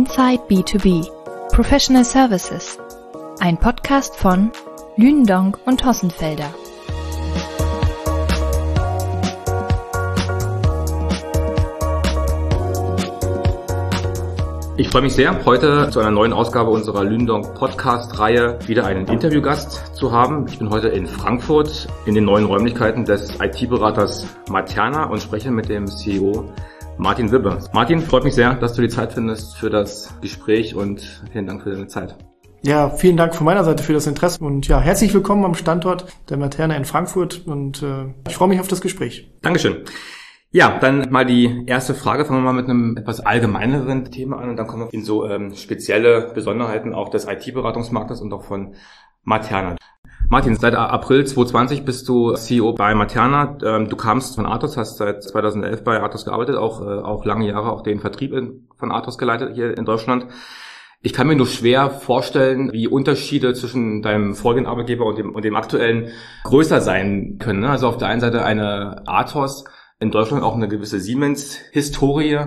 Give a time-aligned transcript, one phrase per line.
[0.00, 1.06] Inside B2B
[1.52, 2.78] Professional Services.
[3.38, 4.50] Ein Podcast von
[4.96, 6.54] Lündong und Hossenfelder.
[14.78, 19.94] Ich freue mich sehr, heute zu einer neuen Ausgabe unserer Lündong Podcast-Reihe wieder einen Interviewgast
[19.94, 20.46] zu haben.
[20.48, 25.68] Ich bin heute in Frankfurt in den neuen Räumlichkeiten des IT-Beraters Materna und spreche mit
[25.68, 26.50] dem CEO
[27.00, 27.58] Martin Wibbe.
[27.72, 31.62] Martin, freut mich sehr, dass du die Zeit findest für das Gespräch und vielen Dank
[31.62, 32.14] für deine Zeit.
[32.62, 36.04] Ja, vielen Dank von meiner Seite für das Interesse und ja, herzlich willkommen am Standort
[36.28, 39.32] der Materna in Frankfurt und äh, ich freue mich auf das Gespräch.
[39.40, 39.76] Dankeschön.
[40.50, 42.26] Ja, dann mal die erste Frage.
[42.26, 45.26] Fangen wir mal mit einem etwas allgemeineren Thema an und dann kommen wir in so
[45.26, 48.74] ähm, spezielle Besonderheiten auch des IT-Beratungsmarktes und auch von
[49.22, 49.76] Materna.
[50.30, 53.58] Martin, seit April 2020 bist du CEO bei Materna.
[53.64, 57.48] Ähm, du kamst von Athos, hast seit 2011 bei Athos gearbeitet, auch, äh, auch lange
[57.48, 58.32] Jahre auch den Vertrieb
[58.78, 60.26] von Athos geleitet hier in Deutschland.
[61.02, 65.44] Ich kann mir nur schwer vorstellen, wie Unterschiede zwischen deinem vorigen Arbeitgeber und dem, und
[65.44, 66.12] dem aktuellen
[66.44, 67.58] größer sein können.
[67.58, 67.70] Ne?
[67.70, 69.64] Also auf der einen Seite eine Athos,
[69.98, 72.38] in Deutschland auch eine gewisse Siemens-Historie,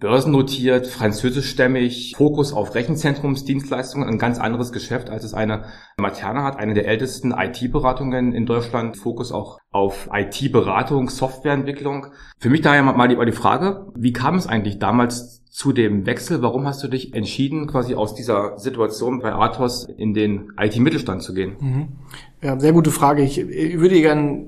[0.00, 5.66] börsennotiert, französischstämmig, Fokus auf Rechenzentrumsdienstleistungen, ein ganz anderes Geschäft, als es eine
[5.98, 12.08] Materna hat, eine der ältesten IT-Beratungen in Deutschland, Fokus auch auf IT-Beratung, Softwareentwicklung.
[12.38, 16.42] Für mich daher mal die, Frage, wie kam es eigentlich damals zu dem Wechsel?
[16.42, 21.34] Warum hast du dich entschieden, quasi aus dieser Situation bei Athos in den IT-Mittelstand zu
[21.34, 21.56] gehen?
[21.60, 21.88] Mhm.
[22.42, 23.22] Ja, sehr gute Frage.
[23.22, 24.46] Ich, ich würde gerne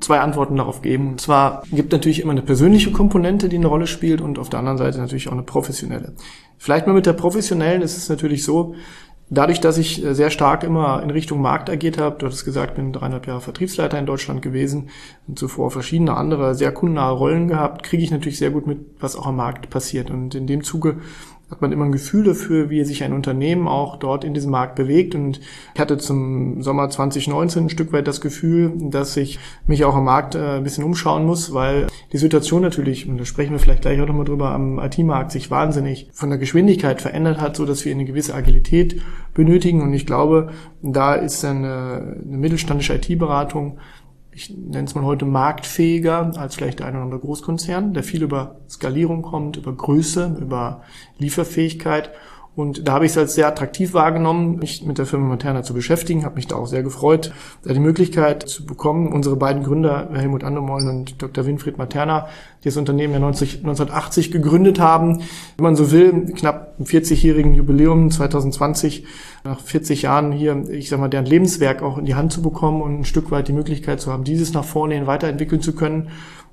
[0.00, 1.12] zwei Antworten darauf geben.
[1.12, 4.60] Und zwar gibt natürlich immer eine persönliche Komponente, die eine Rolle spielt und auf der
[4.60, 6.14] anderen Seite natürlich auch eine professionelle.
[6.58, 8.74] Vielleicht mal mit der professionellen ist es natürlich so,
[9.32, 12.74] Dadurch, dass ich äh, sehr stark immer in Richtung Markt agiert habe, du hattest gesagt,
[12.74, 14.90] bin dreieinhalb Jahre Vertriebsleiter in Deutschland gewesen
[15.28, 19.14] und zuvor verschiedene andere sehr kundennahe Rollen gehabt, kriege ich natürlich sehr gut mit, was
[19.14, 20.10] auch am Markt passiert.
[20.10, 20.96] Und in dem Zuge
[21.50, 24.76] hat man immer ein Gefühl dafür, wie sich ein Unternehmen auch dort in diesem Markt
[24.76, 25.14] bewegt.
[25.14, 25.40] Und
[25.74, 30.04] ich hatte zum Sommer 2019 ein Stück weit das Gefühl, dass ich mich auch am
[30.04, 33.82] Markt äh, ein bisschen umschauen muss, weil die Situation natürlich, und da sprechen wir vielleicht
[33.82, 37.84] gleich auch nochmal drüber, am IT-Markt sich wahnsinnig von der Geschwindigkeit verändert hat, so dass
[37.84, 39.02] wir eine gewisse Agilität
[39.34, 39.82] benötigen.
[39.82, 40.50] Und ich glaube,
[40.82, 43.78] da ist eine, eine mittelständische IT-Beratung
[44.32, 48.22] ich nenne es mal heute marktfähiger als vielleicht der ein oder andere Großkonzern, der viel
[48.22, 50.82] über Skalierung kommt, über Größe, über
[51.18, 52.10] Lieferfähigkeit
[52.56, 55.72] und da habe ich es als sehr attraktiv wahrgenommen, mich mit der Firma Materna zu
[55.72, 57.32] beschäftigen, habe mich da auch sehr gefreut,
[57.62, 61.46] da die Möglichkeit zu bekommen, unsere beiden Gründer, Helmut Andermoll und Dr.
[61.46, 62.28] Winfried Materna,
[62.62, 65.22] die das Unternehmen ja 90, 1980 gegründet haben,
[65.56, 69.06] wenn man so will, knapp im 40-jährigen Jubiläum 2020,
[69.44, 72.82] nach 40 Jahren hier, ich sag mal, deren Lebenswerk auch in die Hand zu bekommen
[72.82, 76.10] und ein Stück weit die Möglichkeit zu haben, dieses nach vorne hin weiterentwickeln zu können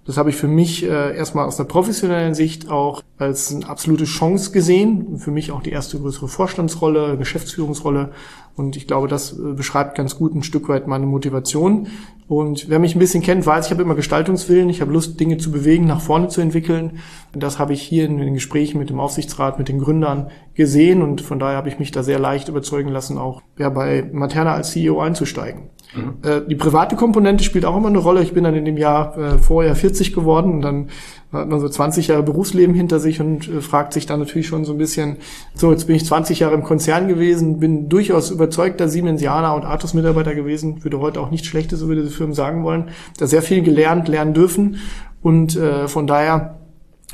[0.07, 4.05] das habe ich für mich äh, erstmal aus einer professionellen Sicht auch als eine absolute
[4.05, 5.17] Chance gesehen.
[5.17, 8.11] Für mich auch die erste größere Vorstandsrolle, Geschäftsführungsrolle.
[8.57, 11.87] Und ich glaube, das äh, beschreibt ganz gut ein Stück weit meine Motivation.
[12.27, 14.69] Und wer mich ein bisschen kennt, weiß, ich habe immer Gestaltungswillen.
[14.69, 16.99] Ich habe Lust, Dinge zu bewegen, nach vorne zu entwickeln.
[17.33, 21.03] Und das habe ich hier in den Gesprächen mit dem Aufsichtsrat, mit den Gründern gesehen.
[21.03, 24.55] Und von daher habe ich mich da sehr leicht überzeugen lassen, auch ja, bei Materna
[24.55, 25.69] als CEO einzusteigen.
[25.95, 26.13] Mhm.
[26.23, 28.23] Äh, die private Komponente spielt auch immer eine Rolle.
[28.23, 30.89] Ich bin dann in dem Jahr äh, vorher 40 geworden und dann
[31.31, 34.65] hat man so 20 Jahre Berufsleben hinter sich und äh, fragt sich dann natürlich schon
[34.65, 35.17] so ein bisschen,
[35.55, 40.35] so jetzt bin ich 20 Jahre im Konzern gewesen, bin durchaus überzeugter Siemensianer und Athos-Mitarbeiter
[40.35, 44.07] gewesen, würde heute auch nichts Schlechtes über diese Firmen sagen wollen, da sehr viel gelernt,
[44.07, 44.77] lernen dürfen
[45.21, 46.59] und äh, von daher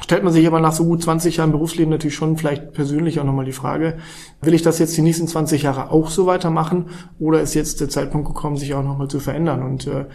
[0.01, 3.23] stellt man sich aber nach so gut 20 Jahren Berufsleben natürlich schon vielleicht persönlich auch
[3.23, 3.97] nochmal die Frage,
[4.41, 6.87] will ich das jetzt die nächsten 20 Jahre auch so weitermachen
[7.19, 9.63] oder ist jetzt der Zeitpunkt gekommen, sich auch nochmal zu verändern?
[9.63, 10.05] Und äh,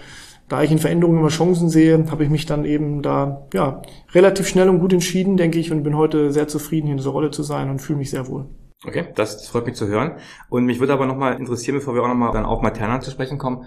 [0.48, 3.82] da ich in Veränderungen immer Chancen sehe, habe ich mich dann eben da ja
[4.12, 7.10] relativ schnell und gut entschieden, denke ich, und bin heute sehr zufrieden, hier in dieser
[7.10, 8.47] Rolle zu sein und fühle mich sehr wohl.
[8.86, 10.19] Okay, das freut mich zu hören.
[10.48, 13.36] Und mich würde aber nochmal interessieren, bevor wir auch nochmal dann auf Materna zu sprechen
[13.36, 13.65] kommen,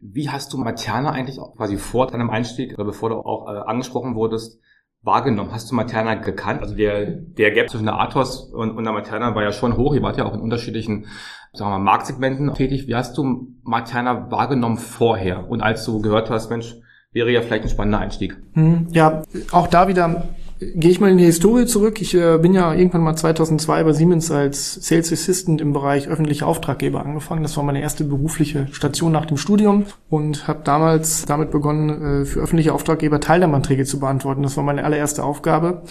[0.00, 4.14] wie hast du Materna eigentlich quasi vor deinem Einstieg oder bevor du auch äh, angesprochen
[4.14, 4.58] wurdest,
[5.02, 5.52] wahrgenommen?
[5.52, 6.60] Hast du Materna gekannt?
[6.62, 9.94] Also der, der Gap zwischen der Athos und, und der Materna war ja schon hoch.
[9.94, 11.06] Ihr wart ja auch in unterschiedlichen
[11.52, 12.86] sagen wir mal, Marktsegmenten tätig.
[12.86, 15.48] Wie hast du Materna wahrgenommen vorher?
[15.48, 16.76] Und als du gehört hast, Mensch,
[17.12, 18.36] wäre ja vielleicht ein spannender Einstieg.
[18.52, 20.28] Hm, ja, auch da wieder
[20.60, 22.02] gehe ich mal in die Historie zurück.
[22.02, 26.46] Ich äh, bin ja irgendwann mal 2002 bei Siemens als Sales Assistant im Bereich öffentliche
[26.46, 27.42] Auftraggeber angefangen.
[27.42, 32.24] Das war meine erste berufliche Station nach dem Studium und habe damals damit begonnen, äh,
[32.26, 34.42] für öffentliche Auftraggeber Teilnahmeanträge zu beantworten.
[34.42, 35.82] Das war meine allererste Aufgabe.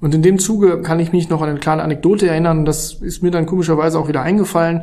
[0.00, 2.64] Und in dem Zuge kann ich mich noch an eine kleine Anekdote erinnern.
[2.64, 4.82] Das ist mir dann komischerweise auch wieder eingefallen.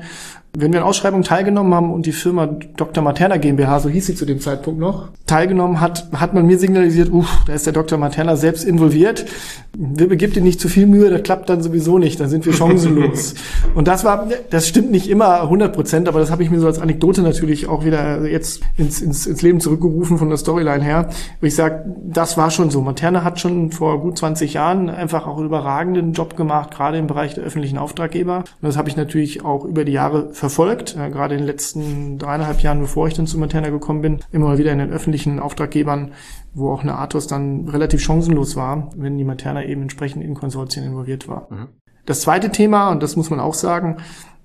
[0.56, 3.04] Wenn wir an Ausschreibungen teilgenommen haben und die Firma Dr.
[3.04, 7.12] Materna GmbH, so hieß sie zu dem Zeitpunkt noch, teilgenommen hat, hat man mir signalisiert,
[7.12, 7.98] uff, da ist der Dr.
[7.98, 9.25] Materna selbst involviert.
[9.75, 12.54] Wir begib dir nicht zu viel Mühe, das klappt dann sowieso nicht, dann sind wir
[12.54, 13.33] chancenlos.
[13.74, 16.68] und das war, das stimmt nicht immer 100 Prozent, aber das habe ich mir so
[16.68, 21.09] als Anekdote natürlich auch wieder jetzt ins, ins, ins Leben zurückgerufen von der Storyline her,
[21.42, 22.81] wo ich sage, das war schon so.
[22.81, 27.07] Materna hat schon vor gut 20 Jahren einfach auch einen überragenden Job gemacht, gerade im
[27.07, 28.38] Bereich der öffentlichen Auftraggeber.
[28.39, 32.17] Und das habe ich natürlich auch über die Jahre verfolgt, äh, gerade in den letzten
[32.17, 35.39] dreieinhalb Jahren, bevor ich dann zu Materna gekommen bin, immer mal wieder in den öffentlichen
[35.39, 36.13] Auftraggebern,
[36.53, 40.85] wo auch eine Athos dann relativ chancenlos war, wenn die Materna eben entsprechend in Konsortien
[40.85, 41.47] involviert war.
[41.51, 41.67] Mhm.
[42.06, 43.97] Das zweite Thema, und das muss man auch sagen,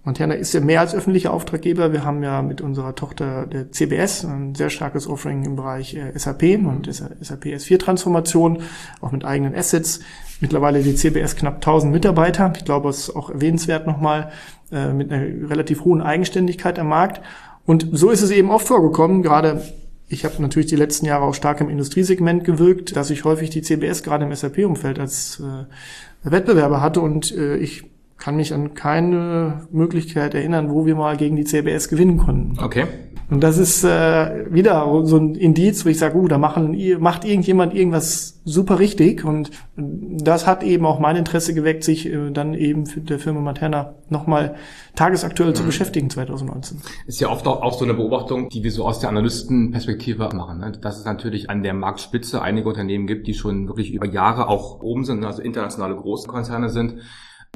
[0.04, 1.92] Montana ist ja mehr als öffentlicher Auftraggeber.
[1.92, 6.16] Wir haben ja mit unserer Tochter der CBS ein sehr starkes Offering im Bereich äh,
[6.16, 8.62] SAP und SAP S4 Transformation,
[9.00, 10.00] auch mit eigenen Assets.
[10.40, 12.52] Mittlerweile die CBS knapp 1000 Mitarbeiter.
[12.56, 14.30] Ich glaube, es ist auch erwähnenswert nochmal,
[14.70, 17.20] äh, mit einer relativ hohen Eigenständigkeit am Markt.
[17.66, 19.62] Und so ist es eben oft vorgekommen, gerade
[20.08, 23.60] ich habe natürlich die letzten Jahre auch stark im Industriesegment gewirkt, dass ich häufig die
[23.60, 27.84] CBS gerade im SAP-Umfeld als äh, Wettbewerber hatte und äh, ich
[28.18, 32.58] kann mich an keine Möglichkeit erinnern, wo wir mal gegen die CBS gewinnen konnten.
[32.62, 32.86] Okay.
[33.30, 37.26] Und das ist äh, wieder so ein Indiz, wo ich sage, uh, da machen, macht
[37.26, 39.22] irgendjemand irgendwas super richtig.
[39.22, 43.40] Und das hat eben auch mein Interesse geweckt, sich äh, dann eben für der Firma
[43.40, 44.54] Materna nochmal
[44.96, 45.54] tagesaktuell mhm.
[45.54, 46.78] zu beschäftigen 2019.
[47.06, 50.60] Ist ja oft auch, auch so eine Beobachtung, die wir so aus der Analystenperspektive machen.
[50.60, 50.72] Ne?
[50.80, 54.80] Dass es natürlich an der Marktspitze einige Unternehmen gibt, die schon wirklich über Jahre auch
[54.80, 57.00] oben sind, also internationale Großkonzerne sind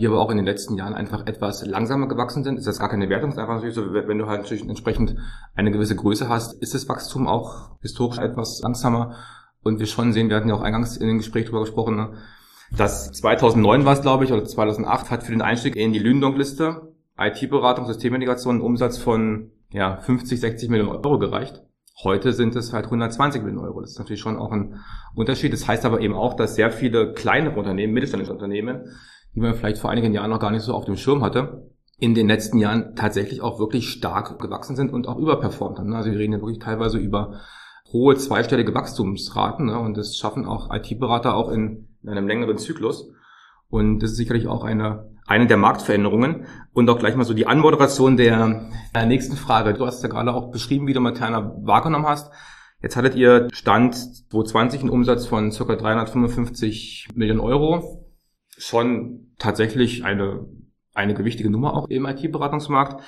[0.02, 2.58] die aber auch in den letzten Jahren einfach etwas langsamer gewachsen sind.
[2.58, 5.14] Ist das gar keine Wertung, ist einfach natürlich so, wenn du halt natürlich entsprechend
[5.54, 9.14] eine gewisse Größe hast, ist das Wachstum auch historisch etwas langsamer.
[9.62, 12.14] Und wir schon sehen, wir hatten ja auch eingangs in dem Gespräch darüber gesprochen, ne,
[12.76, 16.92] dass 2009 war es, glaube ich, oder 2008 hat für den Einstieg in die Lündong-Liste
[17.16, 21.62] IT-Beratung, Systemintegration einen Umsatz von ja, 50, 60 Millionen Euro gereicht.
[22.02, 23.82] Heute sind es halt 120 Millionen Euro.
[23.82, 24.80] Das ist natürlich schon auch ein
[25.14, 25.52] Unterschied.
[25.52, 28.88] Das heißt aber eben auch, dass sehr viele kleinere Unternehmen, mittelständische Unternehmen,
[29.34, 32.14] die man vielleicht vor einigen Jahren noch gar nicht so auf dem Schirm hatte, in
[32.14, 35.94] den letzten Jahren tatsächlich auch wirklich stark gewachsen sind und auch überperformt haben.
[35.94, 37.40] Also wir reden ja wirklich teilweise über
[37.92, 39.78] hohe zweistellige Wachstumsraten ne?
[39.78, 43.10] und das schaffen auch IT-Berater auch in, in einem längeren Zyklus.
[43.68, 46.46] Und das ist sicherlich auch eine, eine der Marktveränderungen.
[46.72, 49.72] Und auch gleich mal so die Anmoderation der, der nächsten Frage.
[49.72, 52.32] Du hast ja gerade auch beschrieben, wie du Materna wahrgenommen hast.
[52.82, 55.76] Jetzt hattet ihr Stand 2020 einen Umsatz von ca.
[55.76, 58.04] 355 Millionen Euro
[58.56, 60.46] schon tatsächlich eine,
[60.94, 63.02] eine gewichtige Nummer auch im IT-Beratungsmarkt.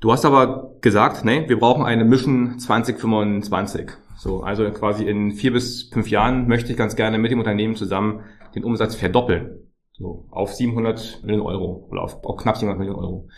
[0.00, 3.90] Du hast aber gesagt, nee, wir brauchen eine Mission 2025.
[4.16, 7.74] So, also quasi in vier bis fünf Jahren möchte ich ganz gerne mit dem Unternehmen
[7.74, 8.24] zusammen
[8.54, 9.70] den Umsatz verdoppeln.
[9.92, 13.28] So, auf 700 Millionen Euro oder auf, auf knapp 700 Millionen Euro.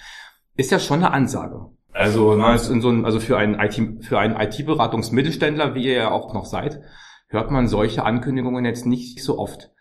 [0.56, 1.66] Ist ja schon eine Ansage.
[1.92, 5.94] Also, na, ist in so ein, also für einen IT, für einen IT-Beratungsmittelständler, wie ihr
[5.94, 6.80] ja auch noch seid,
[7.28, 9.72] hört man solche Ankündigungen jetzt nicht so oft.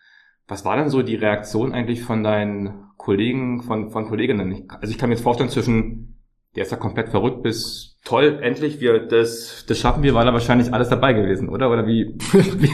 [0.48, 4.68] Was war denn so die Reaktion eigentlich von deinen Kollegen, von, von Kolleginnen?
[4.80, 6.12] Also ich kann mir jetzt vorstellen, zwischen
[6.54, 10.32] der ist ja komplett verrückt bis toll, endlich, wir, das, das schaffen wir, war da
[10.32, 11.70] wahrscheinlich alles dabei gewesen, oder?
[11.70, 12.70] Oder wie, wie,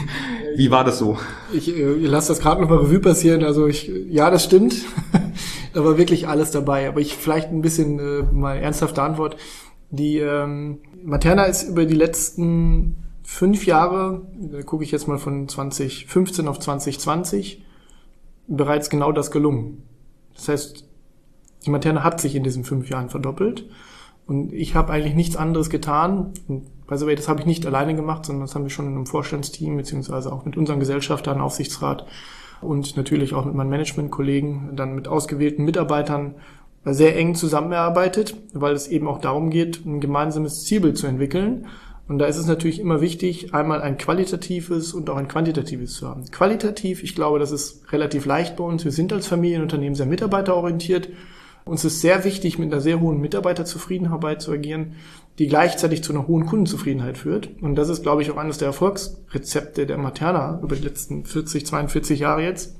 [0.55, 1.17] wie war das so?
[1.53, 3.43] Ich, äh, ich lasse das gerade nochmal Revue passieren.
[3.43, 4.75] Also ich, ja, das stimmt.
[5.73, 6.89] da war wirklich alles dabei.
[6.89, 9.37] Aber ich vielleicht ein bisschen äh, mal ernsthafte Antwort.
[9.91, 12.97] Die ähm, Materna ist über die letzten
[13.29, 17.63] fünf Jahre, da gucke ich jetzt mal von 2015 auf 2020,
[18.47, 19.83] bereits genau das gelungen.
[20.33, 20.85] Das heißt,
[21.63, 23.69] die Materne hat sich in diesen fünf Jahren verdoppelt.
[24.25, 26.33] Und ich habe eigentlich nichts anderes getan.
[26.47, 28.87] Und by the way, das habe ich nicht alleine gemacht, sondern das haben wir schon
[28.87, 32.07] in einem Vorstandsteam, beziehungsweise auch mit unseren Gesellschaftern, Aufsichtsrat
[32.61, 36.35] und natürlich auch mit meinen Managementkollegen, dann mit ausgewählten Mitarbeitern
[36.83, 41.67] sehr eng zusammengearbeitet, weil es eben auch darum geht, ein gemeinsames Zielbild zu entwickeln
[42.09, 46.07] und da ist es natürlich immer wichtig, einmal ein qualitatives und auch ein quantitatives zu
[46.07, 46.25] haben.
[46.31, 48.83] Qualitativ, ich glaube, das ist relativ leicht bei uns.
[48.83, 51.09] Wir sind als Familienunternehmen sehr mitarbeiterorientiert.
[51.65, 54.95] Uns ist sehr wichtig, mit einer sehr hohen Mitarbeiterzufriedenheit zu agieren,
[55.37, 57.51] die gleichzeitig zu einer hohen Kundenzufriedenheit führt.
[57.61, 61.67] Und das ist, glaube ich, auch eines der Erfolgsrezepte der Materna über die letzten 40,
[61.67, 62.75] 42 Jahre jetzt.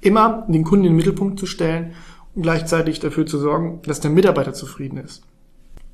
[0.00, 1.92] Immer den Kunden in den Mittelpunkt zu stellen
[2.34, 5.22] und gleichzeitig dafür zu sorgen, dass der Mitarbeiter zufrieden ist.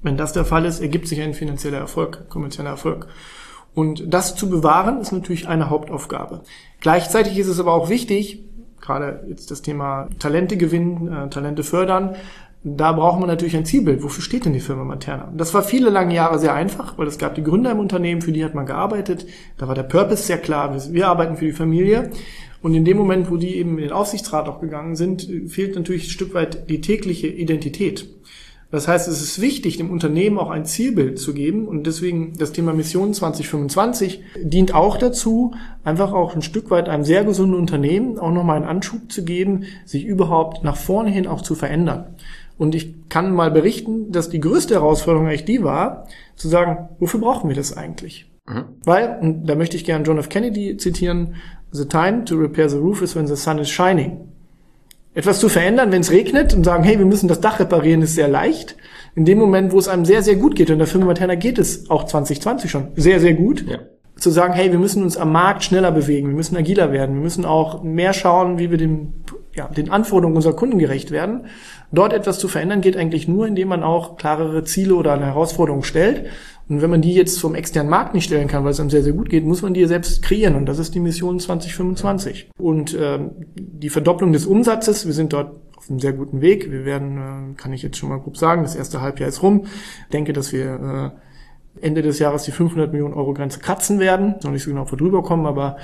[0.02, 3.08] Wenn das der Fall ist, ergibt sich ein finanzieller Erfolg, kommerzieller Erfolg.
[3.74, 6.42] Und das zu bewahren, ist natürlich eine Hauptaufgabe.
[6.80, 8.44] Gleichzeitig ist es aber auch wichtig,
[8.80, 12.16] gerade jetzt das Thema Talente gewinnen, äh, Talente fördern,
[12.64, 14.02] da braucht man natürlich ein Zielbild.
[14.02, 15.32] Wofür steht denn die Firma Materna?
[15.36, 18.32] Das war viele lange Jahre sehr einfach, weil es gab die Gründer im Unternehmen, für
[18.32, 19.26] die hat man gearbeitet.
[19.58, 20.76] Da war der Purpose sehr klar.
[20.90, 22.10] Wir arbeiten für die Familie.
[22.60, 26.06] Und in dem Moment, wo die eben in den Aufsichtsrat auch gegangen sind, fehlt natürlich
[26.06, 28.08] ein Stück weit die tägliche Identität.
[28.70, 32.52] Das heißt, es ist wichtig, dem Unternehmen auch ein Zielbild zu geben und deswegen das
[32.52, 38.18] Thema Mission 2025 dient auch dazu, einfach auch ein Stück weit einem sehr gesunden Unternehmen
[38.18, 42.16] auch nochmal einen Anschub zu geben, sich überhaupt nach vorne hin auch zu verändern.
[42.58, 46.06] Und ich kann mal berichten, dass die größte Herausforderung eigentlich die war,
[46.36, 48.30] zu sagen, wofür brauchen wir das eigentlich?
[48.46, 48.64] Mhm.
[48.84, 50.28] Weil, und da möchte ich gerne John F.
[50.28, 51.36] Kennedy zitieren,
[51.70, 54.27] The time to repair the roof is when the sun is shining
[55.14, 58.14] etwas zu verändern, wenn es regnet und sagen, hey, wir müssen das Dach reparieren, ist
[58.14, 58.76] sehr leicht.
[59.14, 61.58] In dem Moment, wo es einem sehr, sehr gut geht, und der Firma Materna geht
[61.58, 63.78] es auch 2020 schon sehr, sehr gut, ja.
[64.16, 67.22] zu sagen, hey, wir müssen uns am Markt schneller bewegen, wir müssen agiler werden, wir
[67.22, 69.24] müssen auch mehr schauen, wie wir dem,
[69.54, 71.46] ja, den Anforderungen unserer Kunden gerecht werden.
[71.90, 75.82] Dort etwas zu verändern geht eigentlich nur, indem man auch klarere Ziele oder eine Herausforderung
[75.82, 76.26] stellt
[76.68, 79.02] und wenn man die jetzt vom externen Markt nicht stellen kann, weil es einem sehr,
[79.02, 80.54] sehr gut geht, muss man die selbst kreieren.
[80.54, 82.50] Und das ist die Mission 2025.
[82.58, 86.70] Und ähm, die Verdopplung des Umsatzes, wir sind dort auf einem sehr guten Weg.
[86.70, 89.64] Wir werden, äh, kann ich jetzt schon mal grob sagen, das erste Halbjahr ist rum.
[89.64, 91.27] Ich denke, dass wir äh,
[91.82, 94.34] Ende des Jahres die 500 Millionen Euro Grenze kratzen werden.
[94.42, 95.76] Noch nicht so genau, ob wir drüber kommen, aber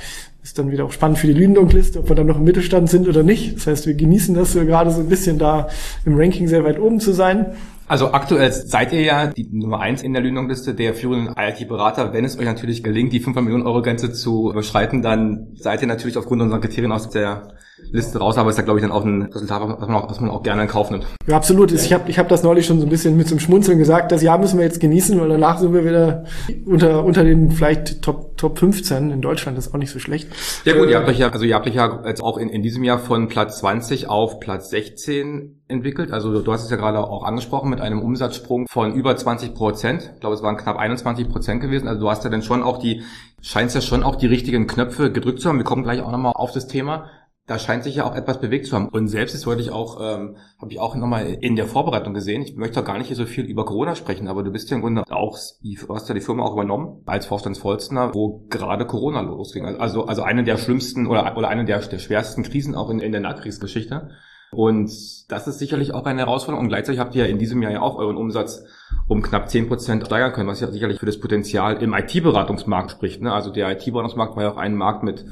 [0.43, 3.09] ist dann wieder auch spannend für die Lündonk-Liste, ob wir dann noch im Mittelstand sind
[3.09, 3.57] oder nicht.
[3.57, 5.69] Das heißt, wir genießen das, gerade so ein bisschen da
[6.05, 7.55] im Ranking sehr weit oben zu sein.
[7.87, 12.13] Also aktuell seid ihr ja die Nummer eins in der Lündung-Liste der führenden IT-Berater.
[12.13, 15.89] Wenn es euch natürlich gelingt, die 5 Millionen Euro Grenze zu überschreiten, dann seid ihr
[15.89, 17.55] natürlich aufgrund unserer Kriterien aus der
[17.91, 20.21] Liste raus, aber ist ja, glaube ich, dann auch ein Resultat, was man auch, was
[20.21, 21.07] man auch gerne in Kauf nimmt.
[21.27, 21.73] Ja, absolut.
[21.73, 24.23] Ich habe ich hab das neulich schon so ein bisschen mit zum Schmunzeln gesagt, das
[24.23, 26.25] Jahr müssen wir jetzt genießen, weil danach sind wir wieder
[26.67, 30.29] unter, unter den vielleicht Top, Top 15 in Deutschland, das ist auch nicht so schlecht.
[30.65, 32.63] Ja gut, ihr habt euch ja, also ihr habt euch ja jetzt auch in, in
[32.63, 36.13] diesem Jahr von Platz 20 auf Platz 16 entwickelt.
[36.13, 40.13] Also du hast es ja gerade auch angesprochen mit einem Umsatzsprung von über 20 Prozent.
[40.15, 41.89] Ich glaube, es waren knapp 21 Prozent gewesen.
[41.89, 43.03] Also du hast ja dann schon auch die,
[43.41, 45.59] scheinst ja schon auch die richtigen Knöpfe gedrückt zu haben.
[45.59, 47.07] Wir kommen gleich auch nochmal auf das Thema
[47.47, 48.89] da scheint sich ja auch etwas bewegt zu haben.
[48.89, 52.41] Und selbst ist wollte ich auch, ähm, habe ich auch nochmal in der Vorbereitung gesehen.
[52.41, 54.77] Ich möchte auch gar nicht hier so viel über Corona sprechen, aber du bist ja
[54.77, 59.21] im Grunde auch, du hast ja die Firma auch übernommen als Vorstandsvorsitzender, wo gerade Corona
[59.21, 59.67] losging.
[59.67, 63.13] Also, also eine der schlimmsten oder, oder eine der, der schwersten Krisen auch in, in
[63.13, 64.11] der Nachkriegsgeschichte.
[64.51, 64.91] Und
[65.29, 66.65] das ist sicherlich auch eine Herausforderung.
[66.65, 68.65] Und gleichzeitig habt ihr ja in diesem Jahr ja auch euren Umsatz
[69.07, 73.21] um knapp zehn Prozent steigern können, was ja sicherlich für das Potenzial im IT-Beratungsmarkt spricht.
[73.21, 73.33] Ne?
[73.33, 75.27] Also der IT-Beratungsmarkt war ja auch ein Markt mit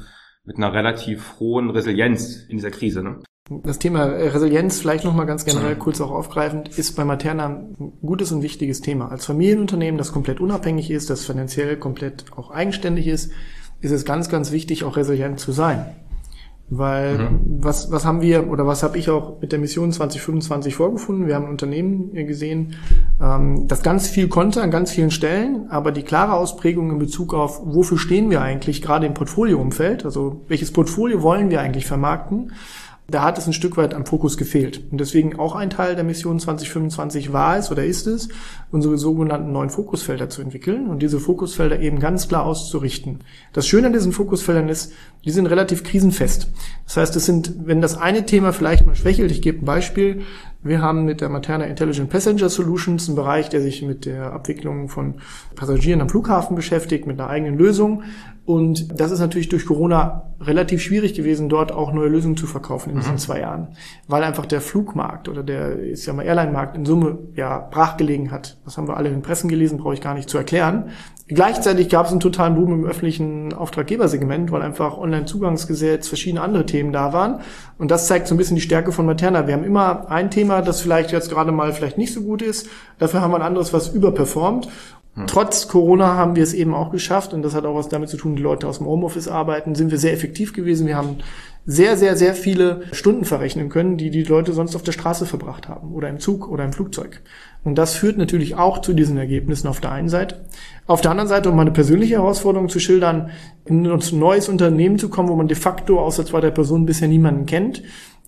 [0.45, 3.03] mit einer relativ hohen Resilienz in dieser Krise.
[3.03, 3.19] Ne?
[3.63, 8.31] Das Thema Resilienz, vielleicht nochmal ganz generell kurz auch aufgreifend, ist bei Materna ein gutes
[8.31, 9.09] und wichtiges Thema.
[9.09, 13.31] Als Familienunternehmen, das komplett unabhängig ist, das finanziell komplett auch eigenständig ist,
[13.81, 15.85] ist es ganz, ganz wichtig, auch resilient zu sein.
[16.77, 17.39] Weil mhm.
[17.59, 21.27] was, was haben wir oder was habe ich auch mit der Mission 2025 vorgefunden?
[21.27, 22.75] Wir haben ein Unternehmen gesehen,
[23.21, 27.33] ähm, das ganz viel konnte an ganz vielen Stellen, aber die klare Ausprägung in Bezug
[27.33, 32.51] auf, wofür stehen wir eigentlich gerade im Portfolioumfeld, also welches Portfolio wollen wir eigentlich vermarkten,
[33.07, 34.81] da hat es ein Stück weit am Fokus gefehlt.
[34.91, 38.29] Und deswegen auch ein Teil der Mission 2025 war es oder ist es,
[38.71, 43.19] unsere sogenannten neuen Fokusfelder zu entwickeln und diese Fokusfelder eben ganz klar auszurichten.
[43.51, 44.93] Das Schöne an diesen Fokusfeldern ist,
[45.25, 46.47] die sind relativ krisenfest.
[46.85, 50.21] Das heißt, es sind, wenn das eine Thema vielleicht mal schwächelt, ich gebe ein Beispiel,
[50.63, 54.87] wir haben mit der Materna Intelligent Passenger Solutions einen Bereich, der sich mit der Abwicklung
[54.87, 55.15] von
[55.55, 58.03] Passagieren am Flughafen beschäftigt, mit einer eigenen Lösung.
[58.45, 62.89] Und das ist natürlich durch Corona relativ schwierig gewesen, dort auch neue Lösungen zu verkaufen
[62.89, 63.17] in diesen mhm.
[63.17, 63.69] zwei Jahren,
[64.07, 68.57] weil einfach der Flugmarkt oder der ist ja mal Airline-Markt in Summe ja brachgelegen hat.
[68.65, 70.89] Das haben wir alle in den Pressen gelesen, brauche ich gar nicht zu erklären.
[71.27, 76.91] Gleichzeitig gab es einen totalen Boom im öffentlichen Auftraggebersegment, weil einfach Online-Zugangsgesetz, verschiedene andere Themen
[76.91, 77.39] da waren.
[77.77, 79.47] Und das zeigt so ein bisschen die Stärke von Materna.
[79.47, 82.67] Wir haben immer ein Thema, das vielleicht jetzt gerade mal vielleicht nicht so gut ist.
[82.99, 84.67] Dafür haben wir ein anderes, was überperformt.
[85.15, 85.27] Hm.
[85.27, 88.17] Trotz Corona haben wir es eben auch geschafft, und das hat auch was damit zu
[88.17, 90.87] tun, die Leute aus dem Homeoffice arbeiten, sind wir sehr effektiv gewesen.
[90.87, 91.19] Wir haben
[91.65, 95.69] sehr, sehr, sehr viele Stunden verrechnen können, die die Leute sonst auf der Straße verbracht
[95.69, 97.21] haben oder im Zug oder im Flugzeug.
[97.63, 100.41] Und das führt natürlich auch zu diesen Ergebnissen auf der einen Seite.
[100.85, 103.29] Auf der anderen Seite, um meine persönliche Herausforderung zu schildern,
[103.65, 107.45] in ein neues Unternehmen zu kommen, wo man de facto außer zweiter Person bisher niemanden
[107.45, 107.83] kennt,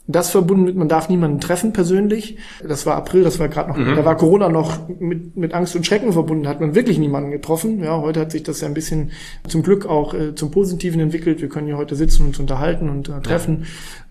[0.07, 2.37] das verbunden mit, man darf niemanden treffen persönlich.
[2.67, 3.95] Das war April, das war gerade noch, mhm.
[3.95, 7.83] da war Corona noch mit, mit Angst und Schrecken verbunden, hat man wirklich niemanden getroffen.
[7.83, 9.11] Ja, heute hat sich das ja ein bisschen
[9.47, 11.41] zum Glück auch äh, zum Positiven entwickelt.
[11.41, 13.61] Wir können hier heute sitzen und uns unterhalten und äh, treffen.
[13.61, 13.65] Ja.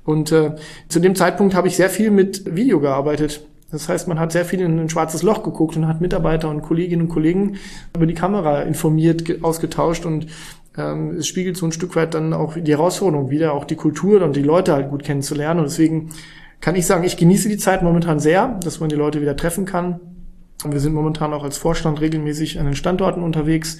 [0.04, 0.56] Und äh,
[0.88, 3.46] zu dem Zeitpunkt habe ich sehr viel mit Video gearbeitet.
[3.70, 6.62] Das heißt, man hat sehr viel in ein schwarzes Loch geguckt und hat Mitarbeiter und
[6.62, 7.56] Kolleginnen und Kollegen
[7.96, 10.26] über die Kamera informiert, ausgetauscht und
[10.76, 14.22] ähm, es spiegelt so ein Stück weit dann auch die Herausforderung wieder, auch die Kultur
[14.22, 15.60] und die Leute halt gut kennenzulernen.
[15.60, 16.10] Und deswegen
[16.60, 19.66] kann ich sagen, ich genieße die Zeit momentan sehr, dass man die Leute wieder treffen
[19.66, 20.00] kann.
[20.64, 23.78] Und wir sind momentan auch als Vorstand regelmäßig an den Standorten unterwegs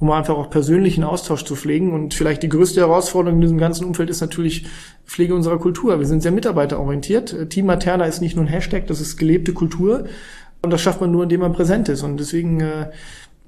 [0.00, 1.92] um einfach auch persönlichen Austausch zu pflegen.
[1.92, 4.66] Und vielleicht die größte Herausforderung in diesem ganzen Umfeld ist natürlich
[5.04, 5.98] Pflege unserer Kultur.
[5.98, 7.50] Wir sind sehr mitarbeiterorientiert.
[7.50, 10.04] Team Materna ist nicht nur ein Hashtag, das ist gelebte Kultur.
[10.62, 12.02] Und das schafft man nur, indem man präsent ist.
[12.02, 12.90] Und deswegen äh,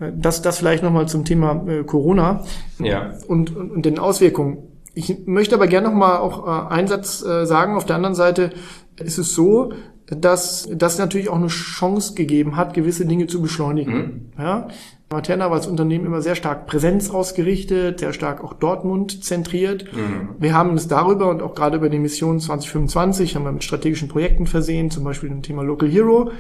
[0.00, 2.44] das, das vielleicht nochmal zum Thema äh, Corona
[2.78, 3.12] ja.
[3.28, 4.58] und, und, und den Auswirkungen.
[4.94, 7.76] Ich möchte aber gerne nochmal auch äh, einen Satz äh, sagen.
[7.76, 8.50] Auf der anderen Seite
[8.96, 9.72] ist es so,
[10.06, 14.32] dass das natürlich auch eine Chance gegeben hat, gewisse Dinge zu beschleunigen.
[14.36, 14.42] Mhm.
[14.42, 14.68] Ja?
[15.12, 19.84] Materna war als Unternehmen immer sehr stark Präsenz ausgerichtet, sehr stark auch Dortmund zentriert.
[19.92, 20.36] Mhm.
[20.38, 24.08] Wir haben es darüber und auch gerade über die Mission 2025 haben wir mit strategischen
[24.08, 26.30] Projekten versehen, zum Beispiel dem Thema Local Hero.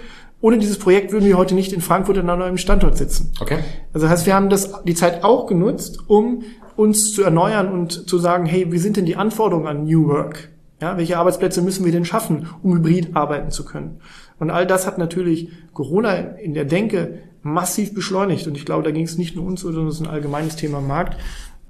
[0.42, 3.32] Ohne dieses Projekt würden wir heute nicht in Frankfurt an einem neuen Standort sitzen.
[3.40, 3.58] Okay.
[3.92, 6.44] Also das heißt, wir haben das, die Zeit auch genutzt, um
[6.76, 10.48] uns zu erneuern und zu sagen, hey, wie sind denn die Anforderungen an New Work?
[10.80, 14.00] Ja, welche Arbeitsplätze müssen wir denn schaffen, um hybrid arbeiten zu können?
[14.38, 18.46] Und all das hat natürlich Corona in der Denke massiv beschleunigt.
[18.46, 20.80] Und ich glaube, da ging es nicht nur uns, sondern es ist ein allgemeines Thema
[20.80, 21.18] Markt,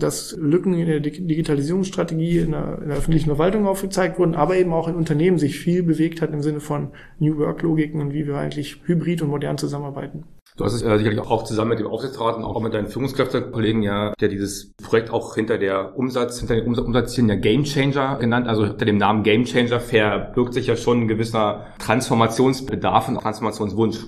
[0.02, 4.72] dass Lücken in der Digitalisierungsstrategie in der, in der, öffentlichen Verwaltung aufgezeigt wurden, aber eben
[4.72, 8.36] auch in Unternehmen sich viel bewegt hat im Sinne von New Work-Logiken und wie wir
[8.36, 10.24] eigentlich hybrid und modern zusammenarbeiten.
[10.56, 13.82] Du hast es äh, sicherlich auch zusammen mit dem Aufsichtsrat und auch mit deinen Führungskräftekollegen
[13.82, 18.48] ja, der dieses Projekt auch hinter der Umsatz, hinter den Umsatzzielen ja Game Changer genannt.
[18.48, 23.98] Also hinter dem Namen Game Changer verbirgt sich ja schon ein gewisser Transformationsbedarf und Transformationswunsch.